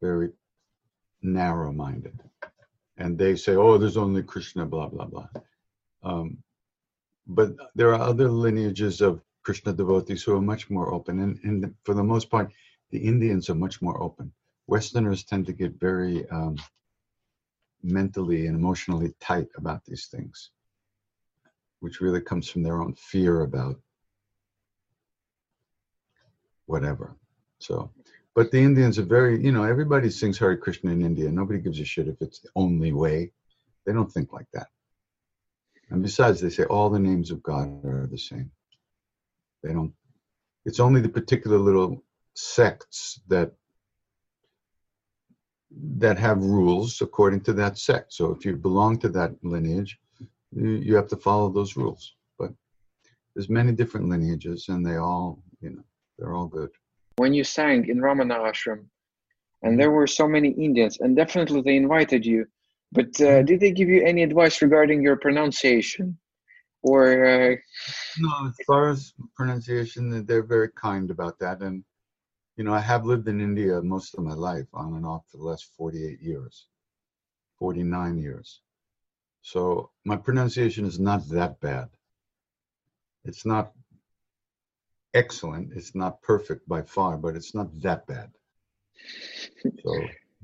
very 0.00 0.30
narrow 1.22 1.72
minded. 1.72 2.20
And 2.96 3.16
they 3.16 3.36
say, 3.36 3.54
oh, 3.54 3.78
there's 3.78 3.96
only 3.96 4.22
Krishna, 4.22 4.66
blah, 4.66 4.88
blah, 4.88 5.06
blah. 5.06 5.28
Um, 6.02 6.38
but 7.26 7.54
there 7.74 7.94
are 7.94 8.00
other 8.00 8.28
lineages 8.28 9.00
of 9.00 9.20
Krishna 9.44 9.72
devotees 9.72 10.22
who 10.22 10.34
are 10.34 10.40
much 10.40 10.68
more 10.70 10.92
open. 10.92 11.20
And, 11.20 11.38
and 11.44 11.74
for 11.84 11.94
the 11.94 12.02
most 12.02 12.30
part, 12.30 12.50
the 12.90 12.98
Indians 12.98 13.48
are 13.50 13.54
much 13.54 13.80
more 13.80 14.02
open. 14.02 14.32
Westerners 14.66 15.24
tend 15.24 15.46
to 15.46 15.52
get 15.52 15.80
very 15.80 16.28
um, 16.30 16.56
mentally 17.82 18.46
and 18.46 18.56
emotionally 18.56 19.14
tight 19.20 19.48
about 19.56 19.84
these 19.84 20.06
things, 20.06 20.50
which 21.80 22.00
really 22.00 22.20
comes 22.20 22.48
from 22.48 22.62
their 22.62 22.82
own 22.82 22.94
fear 22.94 23.42
about 23.42 23.76
whatever. 26.66 27.16
So, 27.60 27.90
but 28.34 28.50
the 28.50 28.58
Indians 28.58 28.98
are 28.98 29.04
very, 29.04 29.42
you 29.42 29.52
know, 29.52 29.64
everybody 29.64 30.10
sings 30.10 30.38
Hare 30.38 30.56
Krishna 30.56 30.92
in 30.92 31.02
India. 31.02 31.30
Nobody 31.30 31.58
gives 31.58 31.80
a 31.80 31.84
shit 31.84 32.08
if 32.08 32.16
it's 32.20 32.40
the 32.40 32.50
only 32.54 32.92
way. 32.92 33.32
They 33.84 33.92
don't 33.92 34.10
think 34.12 34.32
like 34.32 34.46
that. 34.52 34.68
And 35.90 36.02
besides, 36.02 36.40
they 36.40 36.50
say 36.50 36.64
all 36.64 36.90
the 36.90 36.98
names 36.98 37.30
of 37.30 37.42
God 37.42 37.84
are 37.84 38.06
the 38.06 38.18
same. 38.18 38.50
They 39.62 39.72
don't, 39.72 39.92
it's 40.64 40.80
only 40.80 41.00
the 41.00 41.08
particular 41.08 41.58
little 41.58 42.04
sects 42.34 43.20
that 43.28 43.52
that 45.70 46.18
have 46.18 46.38
rules 46.38 47.00
according 47.02 47.42
to 47.42 47.52
that 47.52 47.78
sect. 47.78 48.12
So 48.12 48.30
if 48.32 48.44
you 48.44 48.56
belong 48.56 48.98
to 49.00 49.08
that 49.10 49.32
lineage, 49.42 49.98
you, 50.50 50.70
you 50.70 50.96
have 50.96 51.08
to 51.08 51.16
follow 51.16 51.50
those 51.50 51.76
rules. 51.76 52.14
But 52.38 52.52
there's 53.34 53.50
many 53.50 53.72
different 53.72 54.08
lineages, 54.08 54.68
and 54.68 54.84
they 54.84 54.96
all, 54.96 55.42
you 55.60 55.70
know, 55.70 55.84
they're 56.18 56.34
all 56.34 56.46
good. 56.46 56.70
When 57.18 57.34
you 57.34 57.44
sang 57.44 57.88
in 57.88 57.98
Ramana 57.98 58.38
Ashram, 58.50 58.86
and 59.62 59.78
there 59.78 59.90
were 59.90 60.06
so 60.06 60.26
many 60.28 60.50
Indians, 60.50 60.98
and 61.00 61.16
definitely 61.16 61.60
they 61.62 61.76
invited 61.76 62.24
you, 62.24 62.46
but 62.92 63.20
uh, 63.20 63.42
did 63.42 63.60
they 63.60 63.72
give 63.72 63.88
you 63.88 64.04
any 64.04 64.22
advice 64.22 64.62
regarding 64.62 65.02
your 65.02 65.16
pronunciation? 65.16 66.18
Or 66.82 67.26
uh, 67.26 67.56
No, 68.18 68.30
as 68.46 68.56
far 68.66 68.88
as 68.88 69.12
pronunciation, 69.36 70.24
they're 70.24 70.44
very 70.56 70.70
kind 70.70 71.10
about 71.10 71.38
that. 71.40 71.60
And, 71.60 71.84
you 72.56 72.64
know, 72.64 72.72
I 72.72 72.80
have 72.80 73.04
lived 73.04 73.26
in 73.28 73.40
India 73.40 73.82
most 73.82 74.14
of 74.14 74.22
my 74.22 74.34
life, 74.34 74.66
on 74.72 74.94
and 74.94 75.04
off 75.04 75.24
for 75.28 75.38
the 75.38 75.44
last 75.44 75.64
48 75.76 76.20
years. 76.22 76.68
49 77.58 78.18
years. 78.18 78.60
So 79.42 79.90
my 80.04 80.16
pronunciation 80.16 80.84
is 80.84 80.98
not 80.98 81.28
that 81.30 81.60
bad. 81.60 81.88
It's 83.24 83.44
not 83.44 83.72
excellent. 85.14 85.72
It's 85.74 85.94
not 85.94 86.22
perfect 86.22 86.68
by 86.68 86.82
far, 86.82 87.16
but 87.16 87.36
it's 87.36 87.54
not 87.54 87.68
that 87.80 88.06
bad. 88.06 88.30
So 89.82 89.92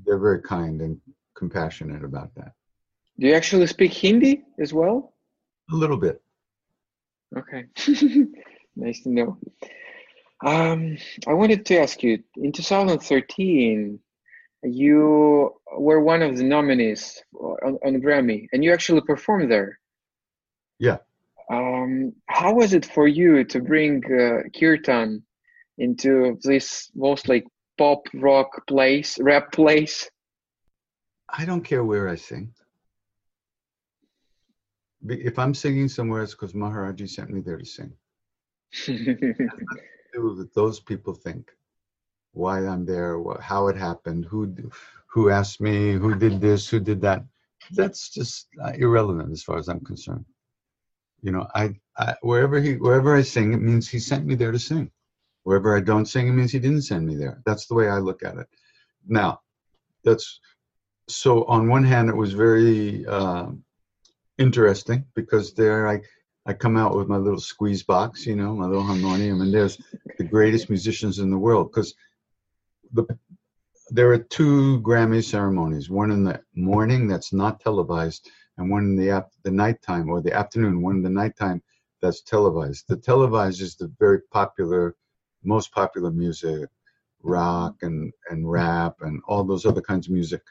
they're 0.05 0.19
very 0.19 0.43
kind 0.43 0.81
and 0.81 1.01
compassionate 1.35 2.05
about 2.05 2.35
that. 2.37 2.53
Do 3.19 3.27
you 3.29 3.35
actually 3.35 3.67
speak 3.67 3.93
Hindi 3.93 4.43
as 4.59 4.73
well? 4.73 5.15
A 5.71 5.75
little 5.75 5.97
bit. 5.97 6.21
Okay. 7.37 7.67
nice 8.77 9.03
to 9.03 9.09
know. 9.09 9.39
Um, 10.45 10.99
I 11.27 11.33
wanted 11.33 11.65
to 11.67 11.79
ask 11.79 12.03
you 12.03 12.23
in 12.37 12.53
2013, 12.53 13.99
you 14.65 15.55
were 15.77 16.01
one 16.01 16.23
of 16.23 16.37
the 16.37 16.43
nominees 16.43 17.23
on, 17.35 17.79
on 17.85 18.01
Grammy 18.01 18.49
and 18.53 18.65
you 18.65 18.73
actually 18.73 19.01
performed 19.03 19.51
there. 19.51 19.79
Yeah. 20.79 20.99
Um, 21.51 22.13
how 22.29 22.55
was 22.55 22.73
it 22.73 22.87
for 22.87 23.07
you 23.07 23.45
to 23.45 23.61
bring 23.61 24.03
uh, 24.07 24.49
kirtan 24.59 25.23
into 25.79 26.39
this 26.43 26.91
most 26.95 27.29
like 27.29 27.45
pop 27.77 28.03
rock 28.15 28.67
place, 28.67 29.19
rap 29.21 29.53
place? 29.53 30.09
I 31.29 31.45
don't 31.45 31.63
care 31.63 31.85
where 31.85 32.09
I 32.09 32.15
sing. 32.15 32.53
If 35.07 35.39
I'm 35.39 35.53
singing 35.55 35.89
somewhere, 35.89 36.23
it's 36.23 36.33
because 36.33 36.55
Maharaji 36.55 37.09
sent 37.09 37.31
me 37.31 37.41
there 37.41 37.59
to 37.59 37.65
sing. 37.65 37.93
that 40.15 40.51
those 40.55 40.81
people 40.81 41.15
think 41.15 41.51
why 42.33 42.67
I'm 42.67 42.85
there, 42.85 43.19
what, 43.19 43.41
how 43.41 43.69
it 43.69 43.77
happened, 43.77 44.25
who 44.25 44.55
who 45.07 45.31
asked 45.31 45.61
me, 45.61 45.93
who 45.93 46.15
did 46.15 46.41
this, 46.41 46.69
who 46.69 46.81
did 46.81 47.01
that. 47.03 47.25
That's 47.71 48.11
just 48.11 48.49
uh, 48.63 48.73
irrelevant 48.77 49.33
as 49.33 49.43
far 49.43 49.59
as 49.59 49.69
I'm 49.69 49.81
concerned. 49.81 50.25
You 51.25 51.33
know, 51.33 51.49
I, 51.55 51.75
I 51.97 52.15
wherever 52.21 52.61
he 52.61 52.75
wherever 52.75 53.17
I 53.17 53.23
sing, 53.23 53.55
it 53.55 53.63
means 53.63 53.89
he 53.89 53.99
sent 53.99 54.27
me 54.27 54.35
there 54.35 54.53
to 54.53 54.59
sing. 54.59 54.91
Wherever 55.45 55.75
I 55.75 55.81
don't 55.81 56.05
sing, 56.05 56.29
it 56.29 56.33
means 56.33 56.53
he 56.53 56.59
didn't 56.59 56.83
send 56.83 57.07
me 57.07 57.17
there. 57.17 57.41
That's 57.47 57.67
the 57.67 57.75
way 57.75 57.89
I 57.89 57.97
look 57.97 58.23
at 58.23 58.37
it. 58.37 58.47
Now, 59.09 59.41
that's 60.05 60.39
so. 61.09 61.45
On 61.45 61.67
one 61.67 61.83
hand, 61.83 62.11
it 62.11 62.17
was 62.17 62.35
very 62.35 63.07
uh, 63.07 63.47
interesting 64.37 65.07
because 65.15 65.55
there 65.55 65.89
I 65.89 66.03
I 66.45 66.53
come 66.53 66.77
out 66.77 66.95
with 66.95 67.09
my 67.09 67.17
little 67.17 67.41
squeeze 67.41 67.83
box, 67.83 68.27
you 68.27 68.37
know, 68.37 68.55
my 68.55 68.67
little 68.67 68.85
harmonium, 68.85 69.41
and 69.41 69.53
there's 69.53 69.81
the 70.19 70.25
greatest 70.25 70.69
musicians 70.69 71.21
in 71.21 71.31
the 71.31 71.39
world 71.39 71.71
because 71.71 71.95
the 72.93 73.07
there 73.89 74.11
are 74.13 74.19
two 74.19 74.81
Grammy 74.83 75.25
ceremonies, 75.25 75.89
one 75.89 76.11
in 76.11 76.25
the 76.25 76.43
morning 76.55 77.07
that's 77.07 77.33
not 77.33 77.61
televised, 77.61 78.31
and 78.59 78.71
one 78.71 78.85
in 78.85 78.97
the 78.97 79.11
ap- 79.11 79.33
the 79.43 79.51
nighttime 79.51 80.09
or 80.09 80.21
the 80.21 80.33
afternoon, 80.33 80.83
one 80.83 80.97
in 80.97 81.03
the 81.03 81.11
nighttime 81.11 81.63
that's 82.01 82.23
televised. 82.23 82.85
The 82.89 82.97
televised 82.97 83.61
is 83.61 83.77
the 83.77 83.91
very 83.99 84.21
popular, 84.31 84.95
most 85.43 85.73
popular 85.73 86.11
music, 86.11 86.69
rock 87.23 87.77
and 87.83 88.13
and 88.31 88.51
rap 88.51 88.97
and 89.01 89.21
all 89.27 89.45
those 89.45 89.67
other 89.67 89.81
kinds 89.81 90.07
of 90.07 90.13
music. 90.13 90.43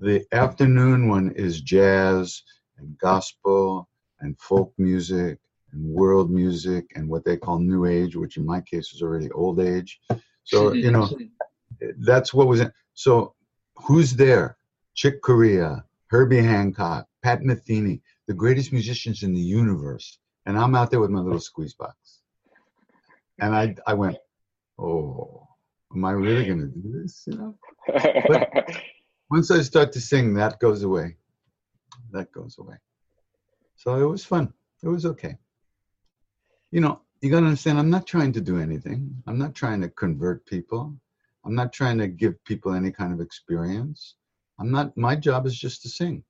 The 0.00 0.26
afternoon 0.32 1.08
one 1.08 1.30
is 1.32 1.60
jazz 1.60 2.42
and 2.76 2.98
gospel 2.98 3.88
and 4.20 4.38
folk 4.38 4.72
music 4.76 5.38
and 5.72 5.84
world 5.84 6.30
music 6.30 6.84
and 6.94 7.08
what 7.08 7.24
they 7.24 7.36
call 7.36 7.58
new 7.58 7.86
age, 7.86 8.16
which 8.16 8.36
in 8.36 8.44
my 8.44 8.60
case 8.60 8.92
is 8.92 9.02
already 9.02 9.30
old 9.30 9.60
age. 9.60 10.00
So 10.44 10.72
you 10.84 10.90
know 10.90 11.08
that's 11.98 12.34
what 12.34 12.48
was 12.48 12.60
it. 12.60 12.72
So 12.94 13.34
who's 13.76 14.14
there? 14.14 14.56
Chick 14.94 15.20
Corea, 15.22 15.84
Herbie 16.08 16.42
Hancock, 16.42 17.06
Pat 17.26 17.42
Metheny, 17.42 18.00
the 18.28 18.34
greatest 18.34 18.72
musicians 18.72 19.24
in 19.24 19.34
the 19.34 19.40
universe, 19.40 20.20
and 20.46 20.56
I'm 20.56 20.76
out 20.76 20.92
there 20.92 21.00
with 21.00 21.10
my 21.10 21.18
little 21.18 21.40
squeeze 21.40 21.74
box. 21.74 22.20
And 23.40 23.52
I 23.52 23.74
I 23.84 23.94
went, 23.94 24.16
oh, 24.78 25.48
am 25.92 26.04
I 26.04 26.12
really 26.12 26.46
gonna 26.46 26.68
do 26.68 26.84
this? 27.02 27.24
You 27.26 27.36
know. 27.36 27.58
But 28.28 28.48
once 29.30 29.50
I 29.50 29.60
start 29.62 29.90
to 29.94 30.00
sing, 30.00 30.34
that 30.34 30.60
goes 30.60 30.84
away. 30.84 31.16
That 32.12 32.30
goes 32.30 32.58
away. 32.60 32.76
So 33.74 33.96
it 33.96 34.08
was 34.08 34.24
fun. 34.24 34.52
It 34.84 34.88
was 34.88 35.04
okay. 35.04 35.34
You 36.70 36.80
know, 36.80 37.00
you 37.22 37.30
got 37.32 37.40
to 37.40 37.46
understand, 37.46 37.80
I'm 37.80 37.90
not 37.90 38.06
trying 38.06 38.32
to 38.34 38.40
do 38.40 38.60
anything. 38.60 39.00
I'm 39.26 39.38
not 39.38 39.54
trying 39.54 39.80
to 39.80 39.88
convert 39.88 40.46
people. 40.46 40.94
I'm 41.44 41.56
not 41.56 41.72
trying 41.72 41.98
to 41.98 42.06
give 42.06 42.42
people 42.44 42.72
any 42.72 42.92
kind 42.92 43.12
of 43.12 43.20
experience. 43.20 44.14
I'm 44.60 44.70
not, 44.70 44.96
my 44.96 45.16
job 45.16 45.44
is 45.46 45.58
just 45.58 45.82
to 45.82 45.88
sing. 45.88 46.22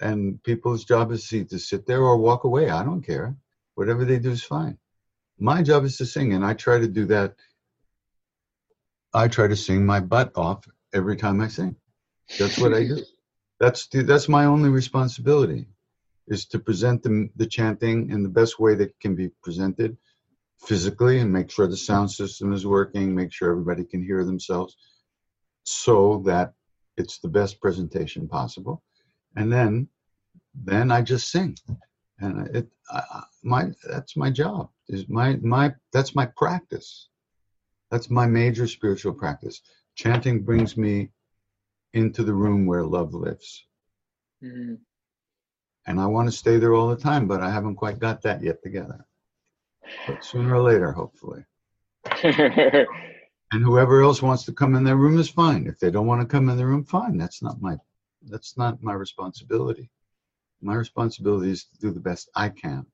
And 0.00 0.42
people's 0.42 0.84
job 0.84 1.10
is 1.12 1.28
to 1.28 1.58
sit 1.58 1.86
there 1.86 2.02
or 2.02 2.16
walk 2.16 2.44
away. 2.44 2.70
I 2.70 2.84
don't 2.84 3.02
care. 3.02 3.36
Whatever 3.74 4.04
they 4.04 4.18
do 4.18 4.30
is 4.30 4.42
fine. 4.42 4.78
My 5.38 5.62
job 5.62 5.84
is 5.84 5.96
to 5.98 6.06
sing, 6.06 6.34
and 6.34 6.44
I 6.44 6.54
try 6.54 6.78
to 6.78 6.88
do 6.88 7.06
that. 7.06 7.34
I 9.14 9.28
try 9.28 9.48
to 9.48 9.56
sing 9.56 9.86
my 9.86 10.00
butt 10.00 10.32
off 10.36 10.68
every 10.92 11.16
time 11.16 11.40
I 11.40 11.48
sing. 11.48 11.76
That's 12.38 12.58
what 12.58 12.74
I 12.74 12.84
do. 12.84 13.02
That's 13.60 13.88
the, 13.88 14.02
that's 14.02 14.28
my 14.28 14.44
only 14.44 14.68
responsibility 14.68 15.66
is 16.28 16.46
to 16.46 16.60
present 16.60 17.02
the, 17.02 17.28
the 17.34 17.46
chanting 17.46 18.10
in 18.10 18.22
the 18.22 18.28
best 18.28 18.60
way 18.60 18.76
that 18.76 19.00
can 19.00 19.16
be 19.16 19.30
presented 19.42 19.96
physically 20.60 21.18
and 21.18 21.32
make 21.32 21.50
sure 21.50 21.66
the 21.66 21.76
sound 21.76 22.10
system 22.10 22.52
is 22.52 22.66
working, 22.66 23.14
make 23.14 23.32
sure 23.32 23.50
everybody 23.50 23.84
can 23.84 24.02
hear 24.02 24.24
themselves 24.24 24.76
so 25.64 26.22
that 26.26 26.54
it's 26.96 27.18
the 27.18 27.28
best 27.28 27.60
presentation 27.60 28.28
possible. 28.28 28.82
And 29.36 29.52
then 29.52 29.88
then 30.54 30.90
I 30.90 31.02
just 31.02 31.30
sing. 31.30 31.56
And 32.20 32.54
it 32.54 32.68
I, 32.90 33.22
my 33.42 33.70
that's 33.88 34.16
my 34.16 34.30
job. 34.30 34.70
Is 34.88 35.08
my 35.08 35.36
my 35.36 35.74
that's 35.92 36.14
my 36.14 36.26
practice. 36.36 37.08
That's 37.90 38.10
my 38.10 38.26
major 38.26 38.66
spiritual 38.66 39.14
practice. 39.14 39.62
Chanting 39.94 40.42
brings 40.42 40.76
me 40.76 41.10
into 41.94 42.22
the 42.22 42.34
room 42.34 42.66
where 42.66 42.84
love 42.84 43.14
lives. 43.14 43.64
Mm-hmm 44.42 44.74
and 45.88 45.98
I 45.98 46.06
want 46.06 46.28
to 46.28 46.36
stay 46.36 46.58
there 46.58 46.74
all 46.74 46.88
the 46.88 46.96
time, 46.96 47.26
but 47.26 47.40
I 47.40 47.50
haven't 47.50 47.76
quite 47.76 47.98
got 47.98 48.20
that 48.22 48.42
yet 48.42 48.62
together. 48.62 49.06
But 50.06 50.22
sooner 50.22 50.54
or 50.54 50.62
later, 50.62 50.92
hopefully. 50.92 51.44
and 52.22 53.64
whoever 53.64 54.02
else 54.02 54.20
wants 54.20 54.44
to 54.44 54.52
come 54.52 54.74
in 54.74 54.84
their 54.84 54.96
room 54.96 55.18
is 55.18 55.30
fine. 55.30 55.66
If 55.66 55.78
they 55.78 55.90
don't 55.90 56.06
want 56.06 56.20
to 56.20 56.26
come 56.26 56.50
in 56.50 56.58
the 56.58 56.66
room, 56.66 56.84
fine. 56.84 57.16
That's 57.16 57.42
not 57.42 57.62
my 57.62 57.78
that's 58.22 58.56
not 58.56 58.82
my 58.82 58.94
responsibility. 58.94 59.90
My 60.60 60.74
responsibility 60.74 61.50
is 61.50 61.64
to 61.64 61.78
do 61.78 61.90
the 61.90 62.00
best 62.00 62.30
I 62.34 62.48
can, 62.48 62.84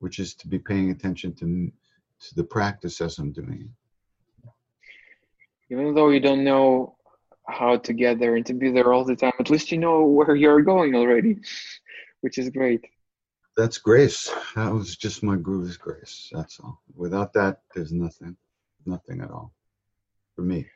which 0.00 0.18
is 0.18 0.34
to 0.34 0.48
be 0.48 0.58
paying 0.58 0.90
attention 0.90 1.34
to 1.36 1.70
to 2.18 2.34
the 2.34 2.44
practice 2.44 3.00
as 3.00 3.18
I'm 3.18 3.30
doing 3.30 3.68
it. 3.68 4.50
Even 5.70 5.94
though 5.94 6.08
you 6.08 6.20
don't 6.20 6.44
know 6.44 6.96
how 7.48 7.76
to 7.76 7.92
get 7.92 8.18
there 8.18 8.36
and 8.36 8.46
to 8.46 8.54
be 8.54 8.70
there 8.70 8.92
all 8.92 9.04
the 9.04 9.16
time. 9.16 9.32
At 9.38 9.50
least 9.50 9.70
you 9.70 9.78
know 9.78 10.04
where 10.04 10.34
you're 10.34 10.62
going 10.62 10.94
already, 10.94 11.38
which 12.20 12.38
is 12.38 12.50
great. 12.50 12.84
That's 13.56 13.78
grace. 13.78 14.32
That 14.54 14.72
was 14.72 14.96
just 14.96 15.22
my 15.22 15.36
guru's 15.36 15.76
grace. 15.76 16.28
That's 16.32 16.60
all. 16.60 16.82
Without 16.94 17.32
that, 17.34 17.60
there's 17.74 17.92
nothing, 17.92 18.36
nothing 18.84 19.20
at 19.20 19.30
all 19.30 19.52
for 20.34 20.42
me. 20.42 20.66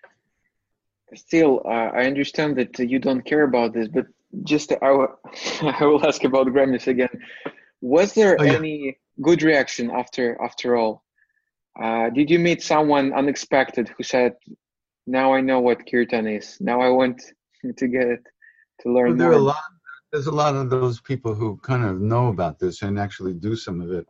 Still, 1.14 1.62
uh, 1.64 1.90
I 1.92 2.04
understand 2.04 2.56
that 2.56 2.78
you 2.78 2.98
don't 2.98 3.22
care 3.22 3.42
about 3.42 3.72
this, 3.72 3.88
but 3.88 4.06
just 4.44 4.72
I, 4.72 4.76
w- 4.86 5.16
I 5.62 5.84
will 5.84 6.06
ask 6.06 6.22
about 6.24 6.46
Grammys 6.48 6.86
again. 6.86 7.10
Was 7.80 8.12
there 8.12 8.36
oh, 8.38 8.44
yeah. 8.44 8.52
any 8.52 8.98
good 9.20 9.42
reaction 9.42 9.90
after 9.90 10.40
after 10.42 10.76
all? 10.76 11.04
Uh, 11.80 12.10
did 12.10 12.30
you 12.30 12.38
meet 12.38 12.62
someone 12.62 13.12
unexpected 13.12 13.88
who 13.96 14.02
said, 14.02 14.34
now 15.06 15.32
I 15.32 15.40
know 15.40 15.60
what 15.60 15.86
kirtan 15.90 16.26
is. 16.26 16.56
Now 16.60 16.80
I 16.80 16.88
want 16.88 17.22
to 17.76 17.88
get 17.88 18.06
it 18.06 18.22
to 18.80 18.92
learn. 18.92 19.08
Well, 19.08 19.16
there 19.16 19.28
more. 19.28 19.36
are 19.36 19.42
a 19.42 19.44
lot. 19.44 19.62
There's 20.12 20.26
a 20.26 20.32
lot 20.32 20.56
of 20.56 20.70
those 20.70 21.00
people 21.00 21.34
who 21.34 21.56
kind 21.58 21.84
of 21.84 22.00
know 22.00 22.28
about 22.28 22.58
this 22.58 22.82
and 22.82 22.98
actually 22.98 23.34
do 23.34 23.54
some 23.54 23.80
of 23.80 23.92
it. 23.92 24.06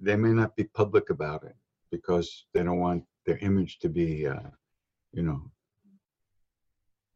They 0.00 0.16
may 0.16 0.30
not 0.30 0.56
be 0.56 0.64
public 0.64 1.10
about 1.10 1.44
it 1.44 1.54
because 1.90 2.46
they 2.54 2.62
don't 2.62 2.78
want 2.78 3.04
their 3.26 3.36
image 3.38 3.78
to 3.80 3.90
be, 3.90 4.26
uh, 4.26 4.50
you 5.12 5.22
know, 5.22 5.50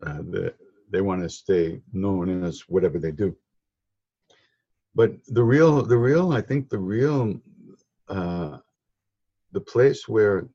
uh, 0.04 0.18
the, 0.18 0.54
they 0.90 1.00
want 1.00 1.22
to 1.22 1.28
stay 1.28 1.80
known 1.92 2.44
as 2.44 2.60
whatever 2.68 2.98
they 2.98 3.12
do. 3.12 3.36
But 4.94 5.12
the 5.26 5.44
real, 5.44 5.82
the 5.82 5.98
real, 5.98 6.32
I 6.32 6.40
think 6.40 6.68
the 6.68 6.78
real, 6.78 7.40
uh, 8.08 8.58
the 9.52 9.60
place 9.60 10.08
where 10.08 10.48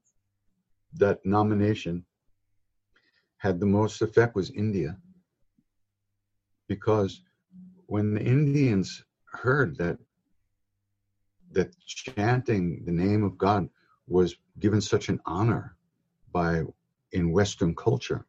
that 0.95 1.19
nomination 1.25 2.05
had 3.37 3.59
the 3.59 3.65
most 3.65 4.01
effect 4.01 4.35
was 4.35 4.51
India. 4.51 4.97
Because 6.67 7.21
when 7.87 8.13
the 8.13 8.21
Indians 8.21 9.03
heard 9.25 9.77
that 9.77 9.97
that 11.51 11.75
chanting 11.85 12.83
the 12.85 12.91
name 12.91 13.23
of 13.23 13.37
God 13.37 13.67
was 14.07 14.35
given 14.59 14.79
such 14.81 15.09
an 15.09 15.19
honor 15.25 15.75
by 16.31 16.63
in 17.11 17.33
Western 17.33 17.75
culture, 17.75 18.25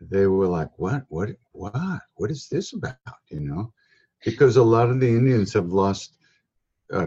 they 0.00 0.26
were 0.26 0.46
like, 0.46 0.70
"What? 0.78 1.04
What? 1.08 1.30
What? 1.52 2.00
What 2.16 2.30
is 2.30 2.48
this 2.48 2.72
about?" 2.72 2.96
You 3.30 3.40
know, 3.40 3.72
because 4.24 4.56
a 4.56 4.62
lot 4.62 4.90
of 4.90 5.00
the 5.00 5.08
Indians 5.08 5.52
have 5.52 5.68
lost 5.68 6.16
uh, 6.92 7.06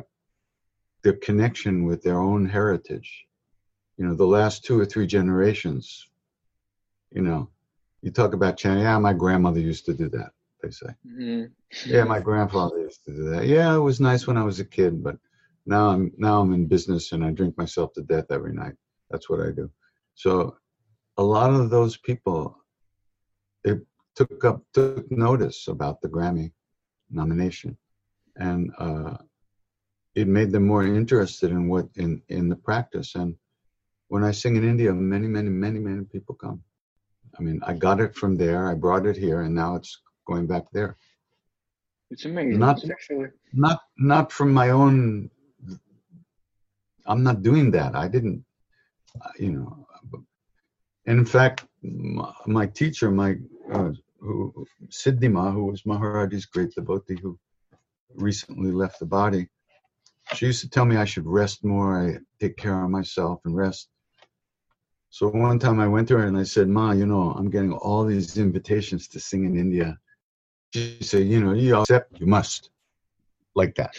their 1.04 1.14
connection 1.14 1.86
with 1.86 2.02
their 2.04 2.20
own 2.20 2.46
heritage. 2.46 3.26
You 3.98 4.06
know, 4.06 4.16
the 4.16 4.26
last 4.26 4.64
two 4.64 4.80
or 4.80 4.86
three 4.86 5.08
generations. 5.08 6.08
You 7.12 7.22
know, 7.22 7.50
you 8.02 8.12
talk 8.12 8.34
about 8.34 8.58
China. 8.58 8.82
Yeah, 8.82 8.98
my 9.00 9.14
grandmother 9.14 9.60
used 9.60 9.86
to 9.86 9.94
do 9.94 10.10
that. 10.10 10.32
They 10.62 10.72
say. 10.72 10.88
Mm-hmm. 11.08 11.92
Yeah, 11.92 12.04
my 12.04 12.20
grandfather 12.30 12.80
used 12.80 13.04
to 13.06 13.12
do 13.12 13.30
that. 13.30 13.48
Yeah, 13.48 13.76
it 13.76 13.80
was 13.80 14.00
nice 14.00 14.28
when 14.28 14.38
I 14.38 14.44
was 14.44 14.60
a 14.60 14.66
kid, 14.66 15.04
but 15.04 15.18
now 15.66 15.90
I'm 15.90 16.12
now 16.18 16.42
I'm 16.42 16.54
in 16.54 16.68
business 16.68 17.12
and 17.12 17.24
I 17.24 17.32
drink 17.32 17.58
myself 17.58 17.94
to 17.94 18.02
death 18.02 18.26
every 18.32 18.54
night. 18.54 18.76
That's 19.10 19.30
what 19.30 19.40
I 19.40 19.52
do. 19.52 19.70
So 20.16 20.58
a 21.18 21.24
lot 21.24 21.52
of 21.52 21.70
those 21.70 21.98
people 21.98 22.58
they 23.68 23.80
took 24.16 24.44
up 24.46 24.64
took 24.74 25.10
notice 25.12 25.68
about 25.68 26.02
the 26.02 26.10
Grammy 26.10 26.52
nomination, 27.10 27.78
and 28.36 28.72
uh, 28.78 29.18
it 30.16 30.28
made 30.28 30.52
them 30.52 30.66
more 30.66 30.86
interested 30.86 31.52
in 31.52 31.68
what 31.68 31.88
in 31.96 32.22
in 32.30 32.50
the 32.50 32.56
practice. 32.56 33.16
And 33.16 33.36
when 34.08 34.24
I 34.24 34.32
sing 34.32 34.56
in 34.56 34.64
India, 34.68 34.94
many 34.94 35.28
many 35.28 35.50
many 35.50 35.80
many 35.80 36.04
people 36.06 36.36
come. 36.36 36.62
I 37.38 37.44
mean, 37.44 37.60
I 37.70 37.74
got 37.74 38.00
it 38.00 38.16
from 38.16 38.36
there. 38.36 38.68
I 38.68 38.74
brought 38.74 39.06
it 39.06 39.18
here, 39.18 39.42
and 39.42 39.54
now 39.54 39.76
it's 39.76 40.02
going 40.26 40.48
back 40.48 40.66
there. 40.72 40.98
It's 42.10 42.26
amazing. 42.26 42.60
Not 42.60 42.84
actually 42.90 43.28
not 43.54 43.82
not 43.98 44.32
from 44.32 44.54
my 44.54 44.70
own. 44.70 45.30
I'm 47.06 47.24
not 47.24 47.42
doing 47.42 47.72
that. 47.72 47.96
I 47.96 48.08
didn't, 48.08 48.44
you 49.40 49.52
know. 49.52 49.88
And 51.06 51.20
in 51.20 51.26
fact, 51.26 51.66
my, 51.82 52.34
my 52.46 52.66
teacher, 52.66 53.10
my 53.10 53.38
uh, 53.72 53.92
who 54.20 54.66
Siddhima, 54.90 55.54
who 55.54 55.66
was 55.66 55.84
Maharaji's 55.84 56.46
great 56.46 56.74
devotee, 56.76 57.18
who 57.22 57.38
recently 58.16 58.72
left 58.72 59.00
the 59.00 59.06
body, 59.06 59.48
she 60.34 60.48
used 60.48 60.62
to 60.62 60.70
tell 60.70 60.86
me 60.86 60.98
I 60.98 61.06
should 61.06 61.26
rest 61.26 61.64
more. 61.64 62.02
I 62.02 62.18
take 62.40 62.58
care 62.58 62.84
of 62.84 62.90
myself 62.90 63.40
and 63.46 63.56
rest. 63.56 63.90
So 65.10 65.30
one 65.30 65.58
time 65.58 65.80
I 65.80 65.88
went 65.88 66.10
to 66.10 66.18
her 66.18 66.26
and 66.28 66.38
I 66.38 66.44
said, 66.44 66.68
Ma, 66.68 66.92
you 66.92 67.06
know, 67.06 67.32
I'm 67.32 67.50
getting 67.50 67.74
all 67.74 68.04
these 68.04 68.38
invitations 68.38 69.08
to 69.10 69.20
sing 69.20 69.46
in 69.46 69.58
India. 69.58 69.98
She 70.74 70.98
said, 71.02 71.28
you 71.28 71.40
know, 71.40 71.54
you 71.54 71.78
accept, 71.78 72.20
you 72.20 72.28
must. 72.28 72.70
Like 73.56 73.74
that. 73.76 73.96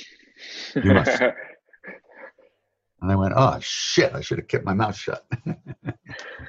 You 0.75 0.93
must. 0.93 1.21
and 3.01 3.11
I 3.11 3.17
went, 3.17 3.33
oh, 3.37 3.59
shit, 3.61 4.15
I 4.15 4.21
should 4.21 4.39
have 4.39 4.49
kept 4.49 4.65
my 4.65 4.75
mouth 4.75 4.97
shut. 4.97 5.25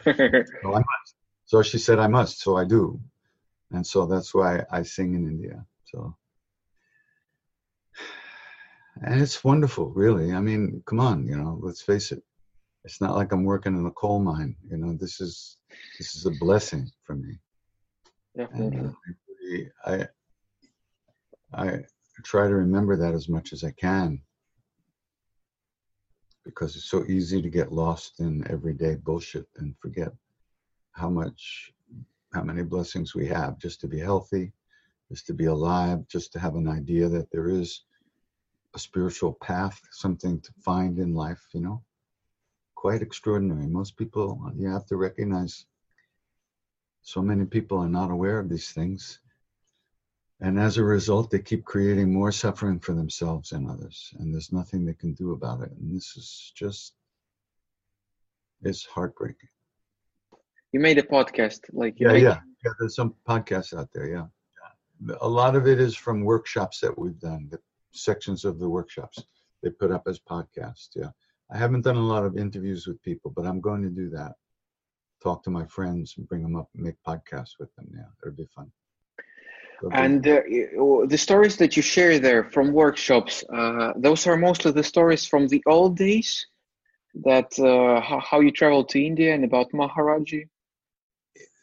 so 0.03 0.13
I 0.13 0.79
must. 0.79 1.15
So 1.49 1.63
she 1.63 1.79
said, 1.79 1.99
I 1.99 2.07
must. 2.07 2.39
So 2.39 2.57
I 2.57 2.65
do. 2.65 2.99
And 3.71 3.85
so 3.85 4.05
that's 4.05 4.33
why 4.33 4.63
I 4.71 4.83
sing 4.83 5.15
in 5.15 5.27
India. 5.27 5.65
So, 5.85 6.15
and 9.01 9.21
it's 9.21 9.43
wonderful, 9.43 9.89
really. 9.89 10.33
I 10.33 10.39
mean, 10.39 10.83
come 10.85 10.99
on, 10.99 11.25
you 11.25 11.35
know, 11.35 11.59
let's 11.61 11.81
face 11.81 12.11
it 12.11 12.23
it's 12.83 13.01
not 13.01 13.15
like 13.15 13.31
I'm 13.31 13.43
working 13.43 13.75
in 13.77 13.85
a 13.85 13.91
coal 13.91 14.19
mine. 14.19 14.55
You 14.69 14.77
know, 14.77 14.93
this 14.93 15.19
is 15.19 15.57
this 15.97 16.15
is 16.15 16.25
a 16.25 16.31
blessing 16.31 16.89
for 17.03 17.15
me. 17.15 17.39
Definitely. 18.35 18.77
And 18.77 19.71
I, 19.85 20.07
I 21.53 21.67
I 21.71 21.83
try 22.23 22.47
to 22.47 22.55
remember 22.55 22.95
that 22.97 23.13
as 23.13 23.27
much 23.27 23.53
as 23.53 23.63
I 23.63 23.71
can 23.71 24.21
because 26.45 26.75
it's 26.75 26.89
so 26.89 27.05
easy 27.05 27.41
to 27.41 27.49
get 27.49 27.71
lost 27.71 28.19
in 28.19 28.49
everyday 28.49 28.95
bullshit 28.95 29.47
and 29.57 29.75
forget 29.79 30.11
how 30.99 31.09
much 31.09 31.71
how 32.33 32.43
many 32.43 32.63
blessings 32.63 33.15
we 33.15 33.25
have 33.25 33.57
just 33.57 33.81
to 33.81 33.87
be 33.87 33.99
healthy 33.99 34.51
just 35.09 35.25
to 35.27 35.33
be 35.33 35.45
alive 35.45 35.99
just 36.07 36.31
to 36.33 36.39
have 36.39 36.55
an 36.55 36.67
idea 36.67 37.07
that 37.09 37.31
there 37.31 37.49
is 37.49 37.83
a 38.75 38.79
spiritual 38.79 39.33
path 39.33 39.79
something 39.91 40.39
to 40.41 40.51
find 40.63 40.99
in 40.99 41.13
life 41.13 41.43
you 41.53 41.61
know 41.61 41.81
quite 42.79 43.01
extraordinary. 43.01 43.67
Most 43.67 43.97
people, 43.97 44.53
you 44.55 44.69
have 44.69 44.85
to 44.85 44.95
recognize, 44.95 45.65
so 47.01 47.21
many 47.21 47.43
people 47.43 47.77
are 47.77 47.89
not 47.89 48.09
aware 48.09 48.39
of 48.39 48.47
these 48.47 48.71
things. 48.71 49.19
And 50.39 50.57
as 50.57 50.77
a 50.77 50.83
result, 50.85 51.29
they 51.29 51.39
keep 51.39 51.65
creating 51.65 52.13
more 52.13 52.31
suffering 52.31 52.79
for 52.79 52.93
themselves 52.93 53.51
and 53.51 53.69
others. 53.69 54.13
And 54.17 54.33
there's 54.33 54.53
nothing 54.53 54.85
they 54.85 54.93
can 54.93 55.13
do 55.13 55.33
about 55.33 55.61
it. 55.61 55.71
And 55.71 55.93
this 55.93 56.15
is 56.15 56.53
just, 56.55 56.93
it's 58.61 58.85
heartbreaking. 58.85 59.49
You 60.71 60.79
made 60.79 60.97
a 60.97 61.03
podcast, 61.03 61.61
like 61.71 61.99
yeah, 61.99 62.13
made- 62.13 62.23
yeah, 62.23 62.39
yeah. 62.63 62.71
There's 62.79 62.95
some 62.95 63.15
podcasts 63.27 63.77
out 63.77 63.89
there, 63.93 64.07
yeah. 64.07 64.25
A 65.21 65.27
lot 65.27 65.55
of 65.55 65.65
it 65.67 65.79
is 65.79 65.95
from 65.95 66.23
workshops 66.23 66.79
that 66.81 66.97
we've 66.97 67.19
done, 67.19 67.47
the 67.49 67.59
sections 67.91 68.45
of 68.45 68.59
the 68.59 68.69
workshops 68.69 69.23
they 69.63 69.69
put 69.69 69.91
up 69.91 70.07
as 70.07 70.19
podcasts, 70.19 70.89
yeah. 70.95 71.09
I 71.51 71.57
haven't 71.57 71.81
done 71.81 71.95
a 71.97 72.01
lot 72.01 72.25
of 72.25 72.37
interviews 72.37 72.85
with 72.85 73.01
people, 73.01 73.31
but 73.35 73.45
I'm 73.45 73.59
going 73.59 73.81
to 73.81 73.89
do 73.89 74.09
that. 74.11 74.33
Talk 75.21 75.43
to 75.43 75.49
my 75.49 75.65
friends 75.65 76.15
and 76.17 76.27
bring 76.27 76.43
them 76.43 76.55
up 76.55 76.69
and 76.75 76.83
make 76.83 76.95
podcasts 77.05 77.57
with 77.59 77.73
them. 77.75 77.87
Yeah, 77.93 78.03
it'll 78.21 78.35
be 78.35 78.47
fun. 78.55 78.71
It'll 79.79 79.93
and 79.93 80.25
uh, 80.27 80.41
the 81.07 81.17
stories 81.17 81.57
that 81.57 81.75
you 81.75 81.81
share 81.81 82.19
there 82.19 82.43
from 82.51 82.71
workshops, 82.71 83.43
uh, 83.53 83.93
those 83.97 84.27
are 84.27 84.37
mostly 84.37 84.71
the 84.71 84.83
stories 84.83 85.25
from 85.25 85.47
the 85.47 85.63
old 85.65 85.97
days. 85.97 86.45
That 87.23 87.57
uh, 87.57 87.99
how, 88.01 88.19
how 88.19 88.39
you 88.39 88.51
traveled 88.51 88.89
to 88.89 89.03
India 89.03 89.33
and 89.33 89.43
about 89.43 89.71
Maharaji. 89.71 90.47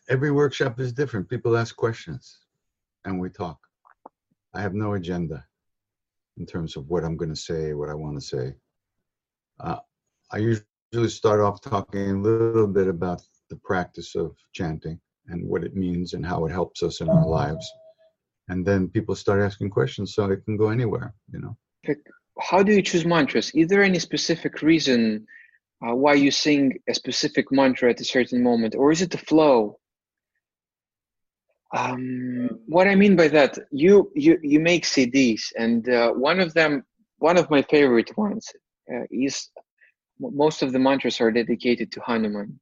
Every 0.08 0.30
workshop 0.30 0.78
is 0.78 0.92
different. 0.92 1.28
People 1.28 1.56
ask 1.56 1.74
questions, 1.74 2.38
and 3.04 3.18
we 3.18 3.28
talk. 3.28 3.58
I 4.54 4.60
have 4.60 4.74
no 4.74 4.94
agenda 4.94 5.44
in 6.38 6.46
terms 6.46 6.76
of 6.76 6.88
what 6.88 7.04
I'm 7.04 7.16
going 7.16 7.34
to 7.34 7.36
say, 7.50 7.74
what 7.74 7.88
I 7.88 7.94
want 7.94 8.14
to 8.20 8.24
say. 8.24 8.54
Uh, 9.58 9.78
I 10.30 10.38
usually 10.38 11.08
start 11.08 11.40
off 11.40 11.60
talking 11.60 12.10
a 12.10 12.20
little 12.20 12.68
bit 12.68 12.86
about 12.86 13.22
the 13.50 13.56
practice 13.56 14.14
of 14.14 14.36
chanting 14.52 15.00
and 15.26 15.44
what 15.44 15.64
it 15.64 15.74
means 15.74 16.12
and 16.12 16.24
how 16.24 16.44
it 16.46 16.52
helps 16.52 16.84
us 16.84 17.00
in 17.00 17.08
our 17.08 17.26
lives. 17.26 17.68
And 18.48 18.64
then 18.64 18.88
people 18.88 19.16
start 19.16 19.42
asking 19.42 19.70
questions, 19.70 20.14
so 20.14 20.30
it 20.30 20.44
can 20.44 20.56
go 20.56 20.68
anywhere, 20.68 21.14
you 21.32 21.40
know. 21.40 21.56
How 22.38 22.62
do 22.62 22.72
you 22.72 22.82
choose 22.82 23.04
mantras? 23.04 23.50
Is 23.54 23.66
there 23.66 23.82
any 23.82 23.98
specific 23.98 24.62
reason 24.62 25.26
uh, 25.84 25.96
why 25.96 26.14
you 26.14 26.30
sing 26.30 26.78
a 26.88 26.94
specific 26.94 27.50
mantra 27.50 27.90
at 27.90 28.00
a 28.00 28.04
certain 28.04 28.40
moment, 28.40 28.76
or 28.76 28.92
is 28.92 29.02
it 29.02 29.10
the 29.10 29.18
flow? 29.18 29.80
Um, 31.76 32.48
what 32.66 32.86
I 32.88 32.94
mean 32.94 33.16
by 33.16 33.28
that, 33.28 33.58
you 33.70 34.10
you 34.14 34.38
you 34.42 34.60
make 34.60 34.84
CDs, 34.84 35.42
and 35.56 35.88
uh, 35.88 36.12
one 36.12 36.40
of 36.40 36.54
them, 36.54 36.84
one 37.18 37.36
of 37.36 37.50
my 37.50 37.62
favorite 37.62 38.16
ones, 38.16 38.44
uh, 38.92 39.04
is 39.10 39.50
most 40.18 40.62
of 40.62 40.72
the 40.72 40.78
mantras 40.78 41.20
are 41.20 41.30
dedicated 41.30 41.92
to 41.92 42.00
Hanuman. 42.00 42.58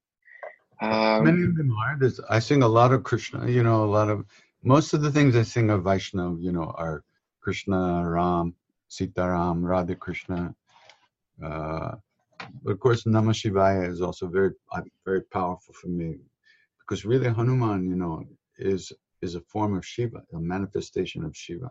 Um, 0.83 1.25
Many 1.25 1.45
of 1.45 1.55
them 1.57 1.71
are. 1.83 1.97
There's, 2.01 2.19
I 2.29 2.41
sing 2.41 2.63
a 2.63 2.69
lot 2.69 2.93
of 2.93 3.05
Krishna. 3.05 3.49
You 3.49 3.63
know, 3.63 3.85
a 3.85 3.93
lot 3.99 4.09
of 4.09 4.25
most 4.63 4.95
of 4.95 5.03
the 5.03 5.13
things 5.13 5.37
I 5.37 5.43
sing 5.43 5.71
of 5.71 5.83
Vaishnav. 5.83 6.43
You 6.43 6.53
know, 6.53 6.75
are 6.77 7.05
Krishna, 7.41 8.03
Ram, 8.09 8.55
Sitaram, 8.91 9.63
Radha 9.63 9.95
Krishna. 9.95 10.55
Uh, 11.43 11.93
but 12.63 12.73
of 12.73 12.81
course, 12.81 13.05
Namah 13.05 13.37
Shivaya 13.41 13.89
is 13.89 14.01
also 14.03 14.27
very, 14.27 14.51
uh, 14.73 14.83
very 15.05 15.23
powerful 15.23 15.73
for 15.81 15.89
me, 15.89 16.17
because 16.81 17.05
really 17.05 17.29
Hanuman, 17.29 17.89
you 17.89 17.97
know, 17.97 18.25
is 18.59 18.93
is 19.25 19.35
a 19.35 19.41
form 19.41 19.75
of 19.75 19.85
Shiva, 19.85 20.23
a 20.33 20.39
manifestation 20.39 21.25
of 21.25 21.37
Shiva. 21.37 21.71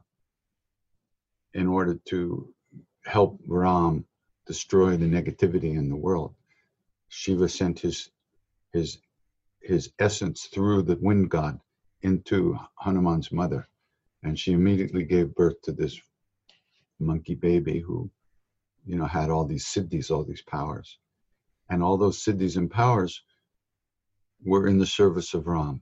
In 1.53 1.67
order 1.67 1.95
to 2.05 2.53
help 3.05 3.39
Ram 3.47 4.05
destroy 4.45 4.97
the 4.97 5.05
negativity 5.05 5.75
in 5.77 5.89
the 5.89 5.95
world. 5.95 6.35
Shiva 7.07 7.47
sent 7.47 7.79
his 7.79 8.09
his 8.71 8.97
his 9.61 9.91
essence 9.99 10.45
through 10.45 10.81
the 10.83 10.97
wind 10.97 11.29
god 11.29 11.59
into 12.01 12.57
Hanuman's 12.75 13.31
mother, 13.31 13.67
and 14.23 14.37
she 14.37 14.51
immediately 14.51 15.05
gave 15.05 15.35
birth 15.35 15.61
to 15.61 15.71
this 15.71 15.97
monkey 16.99 17.35
baby 17.35 17.79
who, 17.79 18.09
you 18.85 18.97
know, 18.97 19.05
had 19.05 19.29
all 19.29 19.45
these 19.45 19.65
siddhis, 19.65 20.11
all 20.11 20.23
these 20.23 20.41
powers, 20.41 20.97
and 21.69 21.81
all 21.81 21.97
those 21.97 22.23
siddhis 22.23 22.57
and 22.57 22.69
powers 22.69 23.23
were 24.43 24.67
in 24.67 24.79
the 24.79 24.85
service 24.85 25.33
of 25.33 25.47
Ram. 25.47 25.81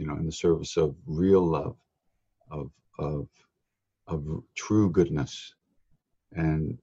You 0.00 0.06
know, 0.06 0.16
in 0.16 0.24
the 0.24 0.32
service 0.32 0.78
of 0.78 0.96
real 1.04 1.44
love, 1.46 1.76
of 2.50 2.70
of 2.98 3.28
of 4.06 4.42
true 4.54 4.88
goodness, 4.90 5.54
and 6.32 6.78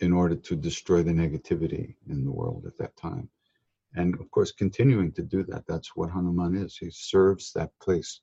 in 0.00 0.12
order 0.12 0.36
to 0.36 0.54
destroy 0.54 1.02
the 1.02 1.12
negativity 1.12 1.94
in 2.10 2.22
the 2.26 2.30
world 2.30 2.66
at 2.66 2.76
that 2.76 2.94
time. 2.98 3.30
And 3.94 4.20
of 4.20 4.30
course, 4.30 4.52
continuing 4.52 5.12
to 5.12 5.22
do 5.22 5.44
that, 5.44 5.64
that's 5.66 5.96
what 5.96 6.10
Hanuman 6.10 6.54
is. 6.56 6.76
He 6.76 6.90
serves 6.90 7.54
that 7.54 7.70
place. 7.80 8.20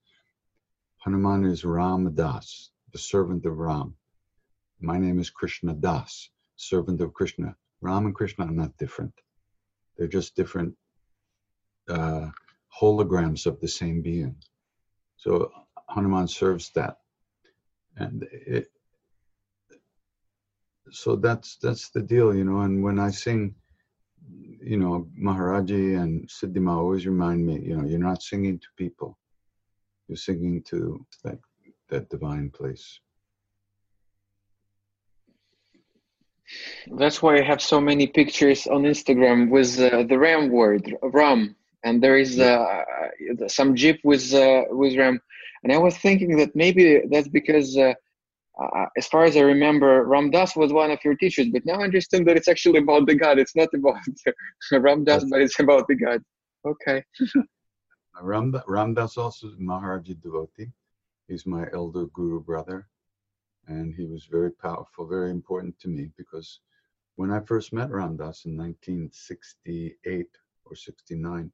Hanuman 0.98 1.46
is 1.46 1.66
Ram 1.66 2.14
Das, 2.14 2.70
the 2.92 3.00
servant 3.00 3.48
of 3.48 3.58
Ram. 3.58 3.96
My 4.80 5.00
name 5.00 5.20
is 5.20 5.32
Krishna 5.32 5.74
Das, 5.74 6.30
servant 6.56 7.02
of 7.02 7.16
Krishna. 7.16 7.56
Ram 7.82 8.06
and 8.06 8.14
Krishna 8.14 8.46
are 8.46 8.52
not 8.52 8.78
different. 8.78 9.16
They're 9.98 10.16
just 10.20 10.36
different 10.36 10.78
uh, 11.90 12.30
holograms 12.80 13.46
of 13.46 13.60
the 13.60 13.68
same 13.68 14.02
being. 14.02 14.36
So 15.18 15.52
Hanuman 15.90 16.28
serves 16.28 16.72
that, 16.72 16.98
and 17.98 18.28
it. 18.32 18.72
So 20.92 21.16
that's 21.16 21.58
that's 21.58 21.90
the 21.90 22.02
deal, 22.02 22.36
you 22.36 22.44
know. 22.44 22.62
And 22.62 22.84
when 22.84 23.00
I 23.00 23.12
sing, 23.12 23.56
you 24.62 24.78
know, 24.78 25.08
Maharaji 25.20 26.02
and 26.02 26.28
Siddhima 26.28 26.76
always 26.76 27.06
remind 27.06 27.46
me, 27.46 27.60
you 27.62 27.78
know, 27.78 27.88
you're 27.88 28.00
not 28.00 28.22
singing 28.24 28.60
to 28.60 28.68
people, 28.78 29.18
you're 30.08 30.18
singing 30.18 30.64
to 30.64 31.06
that 31.24 31.40
that 31.90 32.10
divine 32.10 32.50
place. 32.50 33.00
That's 36.98 37.22
why 37.22 37.38
I 37.38 37.44
have 37.44 37.62
so 37.62 37.80
many 37.80 38.08
pictures 38.08 38.68
on 38.68 38.84
Instagram 38.84 39.50
with 39.50 39.80
uh, 39.80 40.04
the 40.04 40.18
Ram 40.18 40.50
word, 40.50 40.94
Ram, 41.02 41.56
and 41.84 42.02
there 42.02 42.18
is 42.18 42.40
uh, 42.40 42.84
some 43.48 43.76
jeep 43.76 44.00
with 44.04 44.34
uh, 44.34 44.64
with 44.70 44.98
Ram. 44.98 45.20
And 45.64 45.72
I 45.72 45.78
was 45.78 45.98
thinking 45.98 46.38
that 46.38 46.56
maybe 46.56 47.02
that's 47.10 47.28
because, 47.28 47.78
uh, 47.78 47.94
uh, 48.60 48.86
as 48.98 49.08
far 49.08 49.26
as 49.26 49.38
I 49.38 49.42
remember, 49.42 50.06
Ram 50.06 50.32
Dass 50.32 50.56
was 50.56 50.74
one 50.74 50.92
of 50.92 51.00
your 51.06 51.16
teachers. 51.16 51.48
But 51.54 51.66
now 51.66 51.76
I 51.76 51.84
understand 51.84 52.28
that 52.28 52.38
it's 52.38 52.48
actually 52.48 52.80
about 52.80 53.06
the 53.06 53.16
God. 53.16 53.38
It's 53.38 53.56
not 53.56 53.70
about 53.74 53.98
Ram 54.72 55.04
Dass, 55.04 55.24
but 55.30 55.42
it's 55.42 55.60
about 55.60 55.88
the 55.88 55.96
God. 55.96 56.22
Okay. 56.66 57.04
Ram, 58.22 58.60
Ram 58.68 58.94
Dass 58.94 59.18
also 59.18 59.48
is 59.48 59.56
Maharaji 59.58 60.22
devotee. 60.22 60.72
He's 61.28 61.46
my 61.46 61.66
elder 61.74 62.08
guru 62.08 62.42
brother 62.42 62.88
and 63.68 63.94
he 63.94 64.06
was 64.06 64.26
very 64.26 64.52
powerful, 64.52 65.08
very 65.08 65.32
important 65.32 65.78
to 65.80 65.88
me 65.88 66.10
because 66.18 66.60
when 67.16 67.32
I 67.32 67.40
first 67.42 67.74
met 67.74 67.92
Ram 67.92 68.18
Dass 68.18 68.46
in 68.46 68.58
1968 68.58 70.28
or 70.66 70.76
69, 70.76 71.52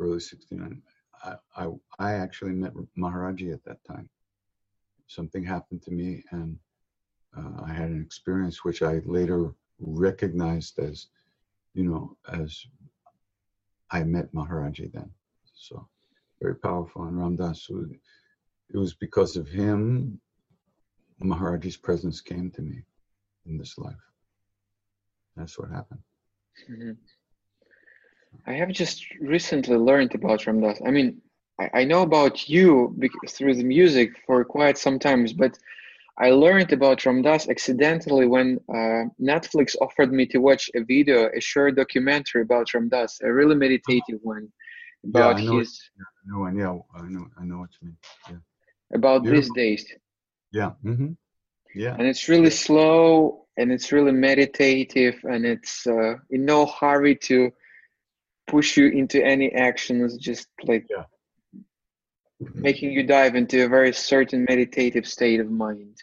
early 0.00 0.20
69, 0.20 0.82
I, 1.24 1.34
I, 1.56 1.68
I 1.98 2.12
actually 2.14 2.52
met 2.52 2.72
Maharaji 2.98 3.52
at 3.52 3.64
that 3.64 3.84
time. 3.84 4.08
Something 5.06 5.44
happened 5.44 5.82
to 5.82 5.90
me, 5.90 6.24
and 6.30 6.58
uh, 7.36 7.62
I 7.64 7.72
had 7.72 7.90
an 7.90 8.02
experience 8.02 8.64
which 8.64 8.82
I 8.82 9.00
later 9.04 9.52
recognized 9.78 10.78
as, 10.78 11.06
you 11.74 11.84
know, 11.84 12.16
as 12.32 12.64
I 13.90 14.02
met 14.02 14.32
Maharaji 14.32 14.92
then. 14.92 15.10
So 15.54 15.86
very 16.40 16.56
powerful. 16.56 17.04
And 17.04 17.18
Ram 17.18 17.36
Dass, 17.36 17.68
it 17.70 18.76
was 18.76 18.94
because 18.94 19.36
of 19.36 19.48
him 19.48 20.20
Maharaji's 21.22 21.76
presence 21.76 22.20
came 22.20 22.50
to 22.50 22.62
me 22.62 22.82
in 23.46 23.56
this 23.56 23.78
life. 23.78 23.94
That's 25.36 25.58
what 25.58 25.70
happened. 25.70 26.00
Mm-hmm. 26.70 26.92
I 28.46 28.52
have 28.52 28.70
just 28.70 29.04
recently 29.20 29.76
learned 29.76 30.14
about 30.14 30.46
Ram 30.46 30.60
Dass. 30.60 30.80
I 30.86 30.90
mean, 30.90 31.20
I, 31.60 31.70
I 31.74 31.84
know 31.84 32.02
about 32.02 32.48
you 32.48 32.94
because, 32.98 33.32
through 33.32 33.54
the 33.54 33.64
music 33.64 34.10
for 34.26 34.44
quite 34.44 34.78
some 34.78 34.98
times, 34.98 35.32
but 35.32 35.58
I 36.18 36.30
learned 36.30 36.72
about 36.72 37.04
Ram 37.04 37.22
Dass 37.22 37.48
accidentally 37.48 38.26
when 38.26 38.58
uh, 38.68 39.04
Netflix 39.20 39.74
offered 39.80 40.12
me 40.12 40.26
to 40.26 40.38
watch 40.38 40.70
a 40.74 40.84
video, 40.84 41.28
a 41.36 41.40
short 41.40 41.76
documentary 41.76 42.42
about 42.42 42.72
Ram 42.72 42.88
Dass, 42.88 43.20
a 43.22 43.32
really 43.32 43.56
meditative 43.56 44.20
one 44.22 44.48
about 45.04 45.38
yeah, 45.38 45.42
I 45.42 45.46
know 45.46 45.58
his. 45.58 45.80
I 45.98 46.30
know, 46.30 46.46
yeah, 46.46 47.00
I 47.00 47.08
know, 47.08 47.26
I 47.38 47.44
know 47.44 47.58
what 47.58 47.70
you 47.80 47.88
mean. 47.88 47.96
Yeah. 48.30 48.36
About 48.94 49.22
Beautiful. 49.22 49.54
these 49.54 49.80
days. 49.80 49.92
Yeah. 50.52 50.72
Mm-hmm. 50.84 51.12
Yeah. 51.74 51.96
And 51.98 52.06
it's 52.06 52.28
really 52.28 52.50
slow 52.50 53.46
and 53.56 53.72
it's 53.72 53.92
really 53.92 54.12
meditative 54.12 55.16
and 55.24 55.44
it's 55.44 55.86
uh, 55.86 56.14
in 56.30 56.44
no 56.44 56.66
hurry 56.66 57.16
to 57.16 57.50
push 58.54 58.76
you 58.76 58.86
into 59.02 59.18
any 59.34 59.48
actions, 59.52 60.16
just 60.16 60.46
like 60.70 60.86
yeah. 60.88 61.06
making 62.68 62.92
you 62.92 63.02
dive 63.02 63.34
into 63.34 63.64
a 63.64 63.68
very 63.68 63.92
certain 63.92 64.46
meditative 64.48 65.06
state 65.16 65.40
of 65.40 65.50
mind. 65.50 65.96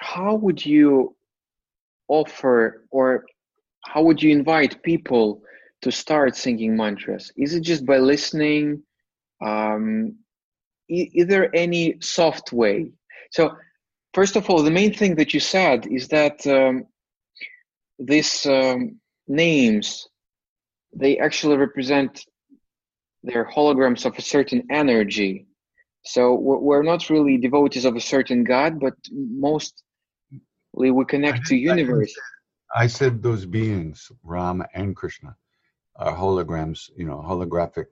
How 0.00 0.34
would 0.34 0.64
you 0.64 1.14
offer 2.08 2.86
or 2.90 3.06
how 3.84 4.00
would 4.06 4.22
you 4.22 4.30
invite 4.30 4.82
people 4.82 5.42
to 5.82 5.90
start 5.92 6.36
singing 6.36 6.74
mantras? 6.74 7.24
Is 7.36 7.54
it 7.54 7.62
just 7.70 7.84
by 7.84 7.98
listening? 7.98 8.82
Um, 9.50 10.16
is 10.88 11.26
there 11.26 11.54
any 11.54 11.82
soft 12.00 12.46
way? 12.52 12.76
So, 13.30 13.42
first 14.14 14.36
of 14.36 14.48
all, 14.48 14.62
the 14.62 14.78
main 14.80 14.92
thing 14.94 15.16
that 15.16 15.34
you 15.34 15.40
said 15.40 15.86
is 15.86 16.08
that 16.08 16.46
um, 16.46 16.86
these 17.98 18.46
um, 18.46 19.00
names 19.28 20.08
they 20.94 21.18
actually 21.18 21.56
represent 21.56 22.24
they're 23.22 23.48
holograms 23.48 24.04
of 24.04 24.16
a 24.18 24.22
certain 24.22 24.64
energy. 24.70 25.46
So 26.04 26.34
we're 26.34 26.82
not 26.82 27.08
really 27.08 27.38
devotees 27.38 27.84
of 27.84 27.94
a 27.94 28.00
certain 28.00 28.42
God, 28.42 28.80
but 28.80 28.94
mostly 29.12 29.74
we 30.72 31.04
connect 31.04 31.46
to 31.46 31.56
universe. 31.56 32.12
I 32.74 32.88
said 32.88 33.22
those 33.22 33.46
beings, 33.46 34.10
Ram 34.24 34.64
and 34.74 34.96
Krishna, 34.96 35.36
are 35.96 36.16
holograms, 36.16 36.90
you 36.96 37.04
know, 37.04 37.22
holographic 37.24 37.86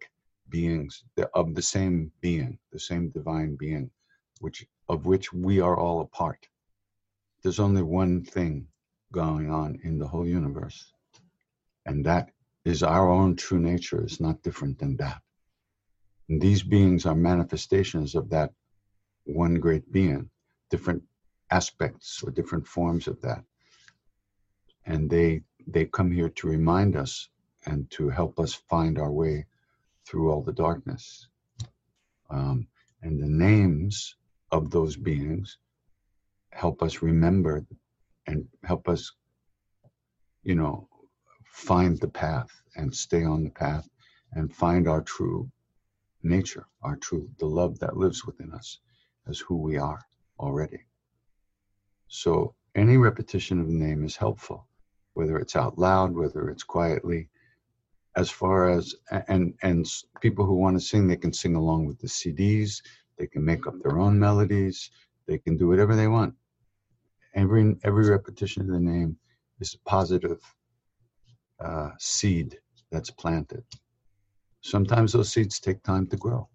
beings 0.49 1.05
of 1.35 1.55
the 1.55 1.63
same 1.63 2.11
being, 2.21 2.59
the 2.73 2.81
same 2.81 3.11
divine 3.11 3.57
being, 3.57 3.91
which 4.41 4.67
of 4.89 5.07
which 5.07 5.33
we 5.33 5.61
are 5.61 5.77
all 5.79 6.01
a 6.01 6.07
part. 6.07 6.49
There's 7.43 7.61
only 7.61 7.83
one 7.83 8.25
thing 8.25 8.67
going 9.13 9.51
on 9.51 9.79
in 9.85 9.99
the 9.99 10.09
whole 10.09 10.27
universe, 10.27 10.93
and 11.87 12.05
that 12.07 12.31
is 12.65 12.83
our 12.83 13.09
own 13.09 13.37
true 13.37 13.59
nature 13.61 14.05
is 14.05 14.21
not 14.21 14.43
different 14.43 14.79
than 14.79 14.97
that. 14.97 15.21
And 16.29 16.41
these 16.41 16.63
beings 16.63 17.07
are 17.07 17.15
manifestations 17.15 18.15
of 18.15 18.31
that 18.31 18.53
one 19.25 19.55
great 19.55 19.91
being, 19.93 20.31
different 20.71 21.03
aspects 21.51 22.23
or 22.23 22.31
different 22.31 22.67
forms 22.67 23.07
of 23.09 23.21
that. 23.23 23.45
And 24.87 25.11
they 25.11 25.43
they 25.67 25.85
come 25.87 26.11
here 26.11 26.31
to 26.31 26.49
remind 26.49 26.97
us 26.97 27.29
and 27.67 27.91
to 27.91 28.09
help 28.09 28.39
us 28.39 28.55
find 28.55 28.99
our 28.99 29.11
way 29.13 29.47
through 30.07 30.31
all 30.31 30.43
the 30.43 30.53
darkness. 30.53 31.29
Um, 32.31 32.67
and 33.03 33.23
the 33.23 33.29
names 33.29 34.17
of 34.51 34.71
those 34.71 34.97
beings 34.97 35.59
help 36.53 36.83
us 36.83 37.03
remember 37.03 37.65
and 38.27 38.47
help 38.65 38.89
us 38.89 39.13
you 40.43 40.55
know 40.55 40.89
find 41.51 41.99
the 42.01 42.09
path 42.09 42.51
and 42.77 42.95
stay 42.95 43.25
on 43.25 43.45
the 43.45 43.51
path 43.51 43.89
and 44.33 44.55
find 44.55 44.89
our 44.89 45.03
true 45.03 45.51
nature 46.23 46.67
our 46.83 46.97
true 46.97 47.29
the 47.39 47.47
love 47.47 47.79
that 47.79 47.97
lives 47.97 48.25
within 48.25 48.53
us 48.53 48.79
as 49.29 49.39
who 49.39 49.57
we 49.57 49.77
are 49.77 50.01
already 50.39 50.85
so 52.09 52.55
any 52.75 52.97
repetition 52.97 53.61
of 53.61 53.67
the 53.67 53.73
name 53.73 54.05
is 54.05 54.17
helpful 54.17 54.67
whether 55.15 55.39
it's 55.39 55.57
out 55.57 55.79
loud 55.79 56.15
whether 56.15 56.49
it's 56.49 56.63
quietly 56.63 57.29
as 58.17 58.31
far 58.31 58.69
as 58.69 58.95
and 59.29 59.55
and 59.63 59.87
people 60.21 60.45
who 60.45 60.55
want 60.55 60.77
to 60.77 60.85
sing 60.85 61.07
they 61.07 61.17
can 61.17 61.33
sing 61.33 61.55
along 61.55 61.87
with 61.87 61.99
the 61.99 62.09
cds 62.09 62.83
they 63.21 63.27
can 63.27 63.45
make 63.45 63.67
up 63.67 63.75
their 63.83 63.99
own 63.99 64.19
melodies. 64.19 64.91
They 65.27 65.37
can 65.37 65.59
do 65.59 65.69
whatever 65.69 65.95
they 65.95 66.09
want. 66.09 66.35
Every 67.35 67.77
every 67.85 68.09
repetition 68.09 68.63
of 68.63 68.69
the 68.69 68.81
name 68.81 69.19
is 69.61 69.77
positive 69.85 70.41
uh, 71.61 71.91
seed 71.99 72.59
that's 72.91 73.11
planted. 73.11 73.65
Sometimes 74.63 75.13
those 75.13 75.33
seeds 75.33 75.61
take 75.61 75.83
time 75.83 76.07
to 76.09 76.17
grow. 76.17 76.49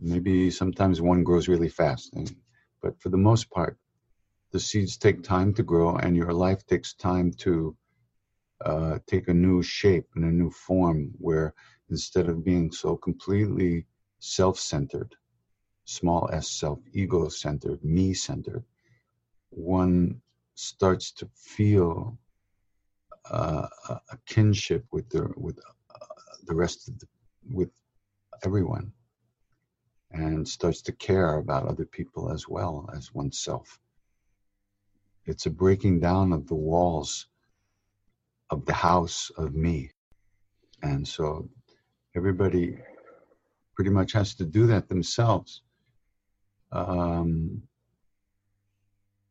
Maybe 0.00 0.50
sometimes 0.50 1.00
one 1.00 1.22
grows 1.24 1.48
really 1.48 1.68
fast, 1.68 2.12
and, 2.14 2.34
but 2.82 3.00
for 3.00 3.08
the 3.08 3.16
most 3.16 3.50
part, 3.50 3.78
the 4.52 4.60
seeds 4.60 4.96
take 4.96 5.22
time 5.22 5.54
to 5.54 5.62
grow, 5.62 5.96
and 5.96 6.16
your 6.16 6.32
life 6.32 6.66
takes 6.66 6.94
time 6.94 7.32
to 7.38 7.76
uh, 8.64 8.98
take 9.06 9.28
a 9.28 9.34
new 9.34 9.62
shape 9.62 10.06
and 10.14 10.24
a 10.24 10.32
new 10.32 10.50
form. 10.50 11.12
Where 11.18 11.54
instead 11.90 12.28
of 12.28 12.44
being 12.44 12.72
so 12.72 12.96
completely 12.96 13.86
self-centered, 14.18 15.14
small 15.84 16.28
s 16.32 16.50
self, 16.50 16.80
ego 16.92 17.28
centered, 17.28 17.82
me 17.84 18.14
centered, 18.14 18.64
one 19.50 20.20
starts 20.54 21.12
to 21.12 21.28
feel 21.34 22.18
uh, 23.30 23.68
a 23.88 24.18
kinship 24.26 24.84
with 24.92 25.08
the 25.10 25.32
with 25.36 25.58
uh, 25.58 26.06
the 26.46 26.54
rest 26.54 26.88
of 26.88 26.98
the, 26.98 27.06
with 27.50 27.70
everyone, 28.44 28.92
and 30.10 30.46
starts 30.46 30.82
to 30.82 30.92
care 30.92 31.36
about 31.38 31.66
other 31.66 31.84
people 31.84 32.30
as 32.32 32.48
well 32.48 32.88
as 32.94 33.14
oneself. 33.14 33.78
It's 35.24 35.46
a 35.46 35.50
breaking 35.50 36.00
down 36.00 36.32
of 36.32 36.46
the 36.48 36.54
walls 36.54 37.28
of 38.50 38.66
the 38.66 38.74
house 38.74 39.30
of 39.36 39.54
me, 39.54 39.90
and 40.82 41.06
so 41.06 41.48
everybody 42.16 42.76
pretty 43.74 43.90
much 43.90 44.12
has 44.12 44.34
to 44.34 44.44
do 44.44 44.66
that 44.66 44.88
themselves 44.88 45.62
um, 46.72 47.62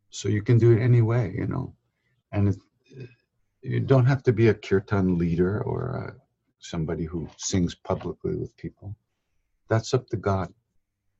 so 0.09 0.29
you 0.29 0.41
can 0.41 0.57
do 0.57 0.71
it 0.71 0.81
any 0.81 1.01
way, 1.01 1.33
you 1.35 1.47
know. 1.47 1.73
And 2.31 2.55
you 3.61 3.79
don't 3.79 4.05
have 4.05 4.23
to 4.23 4.33
be 4.33 4.47
a 4.49 4.53
kirtan 4.53 5.17
leader 5.17 5.61
or 5.63 5.81
a 5.87 6.15
somebody 6.59 7.05
who 7.05 7.27
sings 7.37 7.75
publicly 7.75 8.35
with 8.35 8.55
people. 8.57 8.95
That's 9.69 9.93
up 9.93 10.07
to 10.09 10.17
God. 10.17 10.53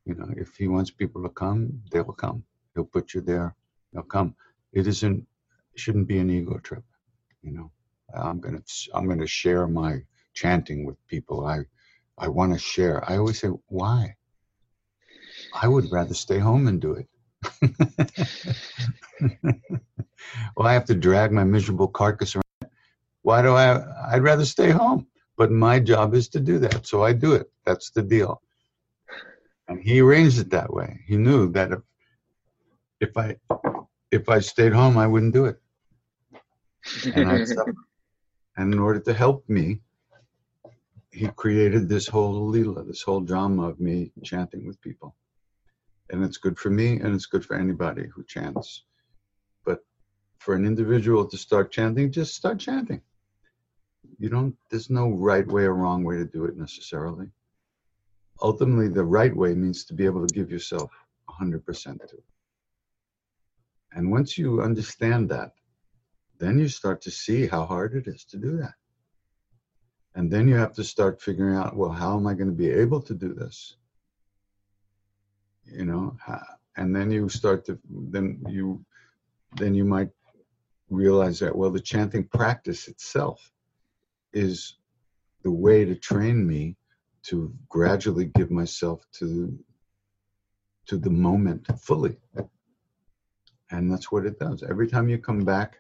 You 0.06 0.16
know, 0.16 0.30
if 0.36 0.56
He 0.56 0.68
wants 0.68 0.92
people 0.92 1.24
to 1.24 1.30
come, 1.30 1.82
they 1.92 2.02
will 2.02 2.14
come. 2.14 2.44
He'll 2.74 2.86
put 2.86 3.14
you 3.14 3.22
there. 3.22 3.56
They'll 3.94 4.04
come. 4.04 4.36
It 4.74 4.88
isn't. 4.88 5.26
Shouldn't 5.76 6.08
be 6.08 6.20
an 6.20 6.30
ego 6.30 6.58
trip. 6.60 6.84
You 7.42 7.54
know, 7.54 7.72
I'm 8.14 8.40
gonna 8.40 8.62
I'm 8.94 9.08
gonna 9.08 9.28
share 9.28 9.68
my 9.68 10.02
chanting 10.34 10.86
with 10.86 10.98
people. 11.08 11.46
I 11.46 11.62
I 12.18 12.28
want 12.28 12.54
to 12.54 12.60
share. 12.60 13.10
I 13.10 13.18
always 13.18 13.40
say, 13.40 13.50
why? 13.68 14.16
I 15.54 15.68
would 15.68 15.92
rather 15.92 16.14
stay 16.14 16.40
home 16.40 16.68
and 16.68 16.82
do 16.82 16.94
it. 16.94 17.08
well, 20.56 20.68
I 20.68 20.74
have 20.74 20.86
to 20.86 20.96
drag 20.96 21.32
my 21.32 21.44
miserable 21.44 21.88
carcass 21.88 22.36
around. 22.36 22.72
Why 23.24 23.42
do 23.42 23.54
I? 23.54 23.82
I'd 24.14 24.24
rather 24.24 24.46
stay 24.46 24.70
home. 24.70 25.08
But 25.38 25.52
my 25.52 25.80
job 25.80 26.14
is 26.14 26.30
to 26.30 26.40
do 26.40 26.60
that, 26.60 26.86
so 26.86 27.04
I 27.04 27.14
do 27.14 27.34
it. 27.34 27.50
That's 27.66 27.90
the 27.92 28.04
deal. 28.04 28.42
And 29.68 29.82
he 29.82 30.02
arranged 30.02 30.40
it 30.40 30.52
that 30.52 30.72
way. 30.72 31.00
He 31.08 31.18
knew 31.18 31.52
that 31.54 31.72
if 31.72 31.80
if 33.00 33.18
I 33.18 33.38
if 34.12 34.30
I 34.30 34.40
stayed 34.40 34.74
home, 34.74 34.98
I 34.98 35.08
wouldn't 35.08 35.34
do 35.34 35.46
it. 35.46 35.60
And, 37.16 37.48
and 38.58 38.74
in 38.74 38.80
order 38.80 39.00
to 39.00 39.14
help 39.14 39.48
me, 39.48 39.80
he 41.12 41.28
created 41.30 41.90
this 41.90 42.08
whole 42.08 42.48
lila, 42.48 42.84
this 42.84 43.02
whole 43.02 43.22
drama 43.22 43.68
of 43.70 43.80
me 43.80 44.12
chanting 44.24 44.66
with 44.68 44.82
people. 44.82 45.16
And 46.12 46.24
it's 46.24 46.38
good 46.38 46.60
for 46.60 46.70
me 46.70 47.00
and 47.00 47.16
it's 47.16 47.26
good 47.26 47.46
for 47.46 47.56
anybody 47.56 48.08
who 48.14 48.24
chants. 48.24 48.84
But 49.66 49.80
for 50.40 50.54
an 50.56 50.66
individual 50.66 51.26
to 51.26 51.38
start 51.38 51.72
chanting, 51.72 52.12
just 52.12 52.36
start 52.36 52.60
chanting. 52.60 53.02
You 54.20 54.30
don't, 54.30 54.56
there's 54.70 54.90
no 54.90 55.10
right 55.10 55.48
way 55.48 55.64
or 55.64 55.74
wrong 55.74 56.04
way 56.04 56.18
to 56.18 56.26
do 56.26 56.46
it 56.46 56.58
necessarily. 56.58 57.28
Ultimately, 58.42 58.90
the 58.90 59.06
right 59.06 59.36
way 59.36 59.54
means 59.54 59.86
to 59.86 59.94
be 59.94 60.06
able 60.06 60.28
to 60.28 60.34
give 60.34 60.52
yourself 60.52 60.92
100% 61.30 61.64
to 61.84 62.18
it. 62.18 62.24
And 63.94 64.12
once 64.12 64.38
you 64.38 64.62
understand 64.62 65.30
that, 65.30 65.54
then 66.40 66.60
you 66.60 66.68
start 66.68 67.02
to 67.04 67.12
see 67.12 67.48
how 67.48 67.66
hard 67.66 67.96
it 67.96 68.08
is 68.08 68.26
to 68.26 68.38
do 68.38 68.58
that. 68.58 68.74
And 70.16 70.30
then 70.30 70.48
you 70.48 70.56
have 70.56 70.74
to 70.74 70.84
start 70.84 71.22
figuring 71.22 71.56
out, 71.56 71.76
well, 71.76 71.92
how 71.92 72.18
am 72.18 72.28
I 72.28 72.34
going 72.34 72.50
to 72.50 72.56
be 72.56 72.70
able 72.70 73.02
to 73.04 73.14
do 73.14 73.34
this? 73.34 73.76
You 75.66 75.86
know, 75.86 76.18
and 76.76 76.96
then 76.96 77.12
you 77.12 77.30
start 77.30 77.66
to, 77.66 77.80
then 77.90 78.44
you, 78.48 78.84
then 79.56 79.74
you 79.74 79.86
might 79.86 80.10
realize 80.90 81.40
that, 81.40 81.56
well, 81.56 81.72
the 81.72 81.80
chanting 81.80 82.26
practice 82.26 82.88
itself 82.88 83.52
is 84.34 84.78
the 85.44 85.52
way 85.52 85.86
to 85.86 85.96
train 85.96 86.46
me 86.46 86.76
to 87.24 87.54
gradually 87.70 88.26
give 88.26 88.52
myself 88.52 89.06
to 89.14 89.58
to 90.88 90.98
the 90.98 91.10
moment 91.10 91.68
fully. 91.80 92.18
And 93.70 93.90
that's 93.92 94.12
what 94.12 94.26
it 94.26 94.40
does. 94.40 94.64
Every 94.64 94.88
time 94.88 95.08
you 95.08 95.20
come 95.20 95.46
back 95.46 95.78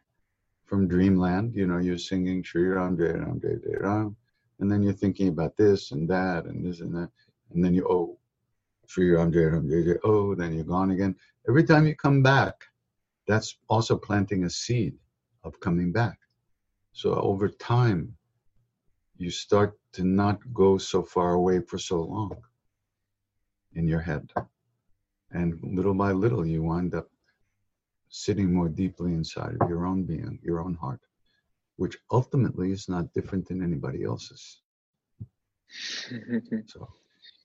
from 0.71 0.87
dreamland 0.87 1.53
you 1.53 1.67
know 1.67 1.79
you're 1.79 1.97
singing 1.97 2.41
Sri 2.41 2.65
Ram 2.65 2.95
Jai 2.97 3.11
Ram 3.11 3.41
Jai 3.41 3.57
Ram 3.81 4.15
and 4.61 4.71
then 4.71 4.81
you're 4.81 4.93
thinking 4.93 5.27
about 5.27 5.57
this 5.57 5.91
and 5.91 6.07
that 6.09 6.45
and 6.45 6.63
this 6.65 6.79
and 6.79 6.95
that, 6.95 7.09
and 7.53 7.65
then 7.65 7.73
you 7.73 7.85
oh, 7.89 8.17
Sri 8.91 9.11
Ram 9.11 9.31
Jai 9.31 9.45
Ram 9.53 9.69
Jai 9.69 9.81
Jai, 9.83 9.99
oh, 10.03 10.35
then 10.35 10.53
you're 10.53 10.63
gone 10.63 10.91
again. 10.91 11.15
Every 11.47 11.63
time 11.63 11.87
you 11.87 11.95
come 11.95 12.21
back, 12.21 12.55
that's 13.27 13.57
also 13.69 13.95
planting 13.97 14.43
a 14.43 14.49
seed 14.49 14.95
of 15.43 15.59
coming 15.59 15.91
back. 15.91 16.19
So 16.91 17.13
over 17.15 17.47
time, 17.47 18.17
you 19.17 19.29
start 19.29 19.77
to 19.93 20.03
not 20.03 20.39
go 20.53 20.77
so 20.77 21.03
far 21.03 21.33
away 21.33 21.61
for 21.61 21.77
so 21.77 22.01
long 22.01 22.35
in 23.75 23.87
your 23.87 24.01
head. 24.01 24.29
And 25.31 25.59
little 25.63 25.93
by 25.93 26.11
little, 26.11 26.45
you 26.45 26.61
wind 26.61 26.93
up 26.93 27.07
sitting 28.09 28.53
more 28.53 28.67
deeply 28.67 29.13
inside 29.13 29.55
of 29.61 29.69
your 29.69 29.85
own 29.85 30.03
being, 30.03 30.39
your 30.43 30.59
own 30.59 30.73
heart 30.73 30.99
which 31.81 31.97
ultimately 32.11 32.71
is 32.71 32.87
not 32.87 33.11
different 33.11 33.47
than 33.47 33.63
anybody 33.63 34.03
else's. 34.03 34.61
so, 36.67 36.87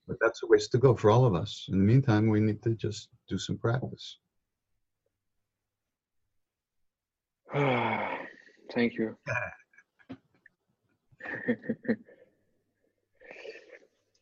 but 0.06 0.16
that's 0.20 0.42
a 0.42 0.46
ways 0.46 0.68
to 0.68 0.78
go 0.78 0.94
for 0.94 1.10
all 1.10 1.24
of 1.24 1.34
us. 1.34 1.66
In 1.68 1.78
the 1.78 1.84
meantime, 1.84 2.28
we 2.28 2.40
need 2.40 2.62
to 2.62 2.74
just 2.74 3.08
do 3.28 3.38
some 3.38 3.58
practice. 3.58 4.18
Thank 8.74 8.94
you. 8.94 9.16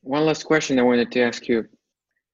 One 0.02 0.26
last 0.26 0.44
question 0.44 0.78
I 0.78 0.82
wanted 0.82 1.10
to 1.12 1.22
ask 1.22 1.48
you. 1.48 1.66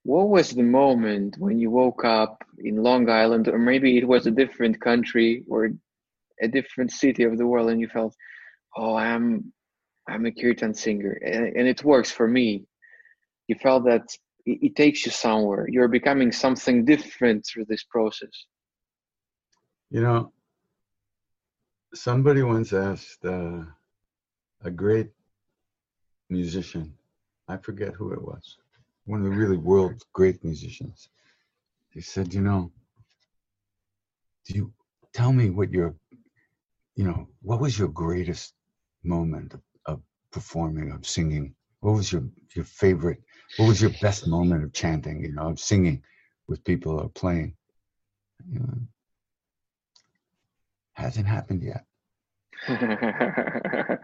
What 0.02 0.28
was 0.28 0.50
the 0.50 0.62
moment 0.62 1.36
when 1.38 1.58
you 1.58 1.70
woke 1.70 2.04
up 2.04 2.42
in 2.58 2.82
Long 2.82 3.08
Island, 3.08 3.48
or 3.48 3.58
maybe 3.58 3.98
it 3.98 4.08
was 4.08 4.26
a 4.26 4.30
different 4.30 4.80
country 4.80 5.44
or 5.48 5.70
a 6.40 6.48
different 6.48 6.90
city 6.90 7.24
of 7.24 7.38
the 7.38 7.46
world 7.46 7.70
and 7.70 7.80
you 7.80 7.88
felt 7.88 8.14
oh 8.76 8.94
i'm 8.94 9.52
i'm 10.08 10.26
a 10.26 10.32
kirtan 10.32 10.74
singer 10.74 11.12
and, 11.24 11.56
and 11.56 11.68
it 11.68 11.84
works 11.84 12.10
for 12.10 12.26
me 12.26 12.64
you 13.50 13.56
felt 13.56 13.84
that 13.84 14.06
it, 14.46 14.74
takes 14.74 15.04
you 15.04 15.12
somewhere. 15.12 15.66
You're 15.68 15.88
becoming 15.88 16.32
something 16.32 16.84
different 16.84 17.44
through 17.46 17.66
this 17.68 17.84
process. 17.84 18.34
You 19.90 20.02
know 20.02 20.32
somebody 21.92 22.42
once 22.42 22.72
asked 22.72 23.24
uh, 23.24 23.62
a 24.62 24.70
great 24.70 25.10
musician 26.28 26.94
i 27.48 27.56
forget 27.56 27.92
who 27.94 28.12
it 28.12 28.22
was 28.22 28.44
one 29.06 29.18
of 29.18 29.24
the 29.24 29.36
really 29.42 29.56
world's 29.56 30.04
great 30.12 30.38
musicians. 30.44 31.08
He 31.92 32.00
said 32.00 32.32
you 32.32 32.42
know 32.42 32.70
do 34.46 34.54
you 34.54 34.72
tell 35.12 35.32
me 35.32 35.50
what 35.50 35.72
your 35.72 35.96
you 37.00 37.06
know, 37.06 37.28
what 37.40 37.60
was 37.60 37.78
your 37.78 37.88
greatest 37.88 38.52
moment 39.04 39.54
of, 39.54 39.62
of 39.86 40.02
performing, 40.30 40.92
of 40.92 41.06
singing? 41.06 41.54
What 41.80 41.94
was 41.94 42.12
your, 42.12 42.24
your 42.54 42.64
favorite, 42.64 43.22
what 43.56 43.68
was 43.68 43.80
your 43.80 43.92
best 44.00 44.26
moment 44.26 44.64
of 44.64 44.72
chanting, 44.72 45.22
you 45.22 45.32
know, 45.32 45.48
of 45.48 45.58
singing 45.58 46.02
with 46.46 46.64
people 46.64 47.00
or 47.00 47.08
playing? 47.08 47.54
You 48.50 48.60
know, 48.60 48.78
hasn't 50.92 51.26
happened 51.26 51.62
yet. 51.62 51.84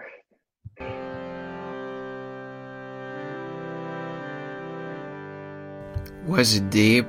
was 6.27 6.57
it 6.57 6.71
deep? 6.71 7.07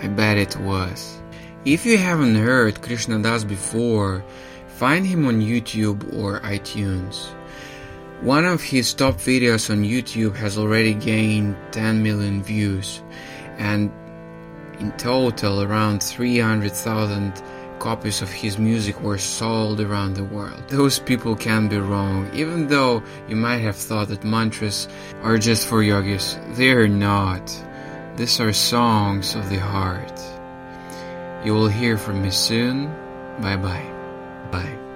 I 0.00 0.08
bet 0.08 0.36
it 0.38 0.56
was. 0.58 1.22
If 1.64 1.84
you 1.86 1.98
haven't 1.98 2.36
heard 2.36 2.82
Krishna 2.82 3.22
Das 3.22 3.44
before, 3.44 4.24
Find 4.78 5.04
him 5.04 5.26
on 5.26 5.40
YouTube 5.40 6.16
or 6.16 6.38
iTunes. 6.38 7.34
One 8.20 8.44
of 8.44 8.60
his 8.60 8.94
top 8.94 9.14
videos 9.14 9.70
on 9.70 9.84
YouTube 9.84 10.34
has 10.34 10.58
already 10.58 10.92
gained 10.92 11.56
10 11.70 12.02
million 12.02 12.42
views, 12.42 13.00
and 13.58 13.92
in 14.80 14.90
total, 14.92 15.62
around 15.62 16.02
300,000 16.02 17.42
copies 17.78 18.20
of 18.20 18.30
his 18.30 18.58
music 18.58 19.00
were 19.00 19.18
sold 19.18 19.80
around 19.80 20.14
the 20.14 20.24
world. 20.24 20.60
Those 20.68 20.98
people 20.98 21.36
can 21.36 21.68
be 21.68 21.78
wrong, 21.78 22.28
even 22.34 22.66
though 22.66 23.04
you 23.28 23.36
might 23.36 23.58
have 23.58 23.76
thought 23.76 24.08
that 24.08 24.24
mantras 24.24 24.88
are 25.22 25.38
just 25.38 25.68
for 25.68 25.82
yogis. 25.82 26.38
They 26.56 26.72
are 26.72 26.88
not. 26.88 27.46
These 28.16 28.40
are 28.40 28.52
songs 28.52 29.36
of 29.36 29.48
the 29.48 29.60
heart. 29.60 30.20
You 31.44 31.54
will 31.54 31.68
hear 31.68 31.96
from 31.96 32.22
me 32.22 32.30
soon. 32.30 32.86
Bye 33.40 33.56
bye. 33.56 33.86
Bye. 34.50 34.87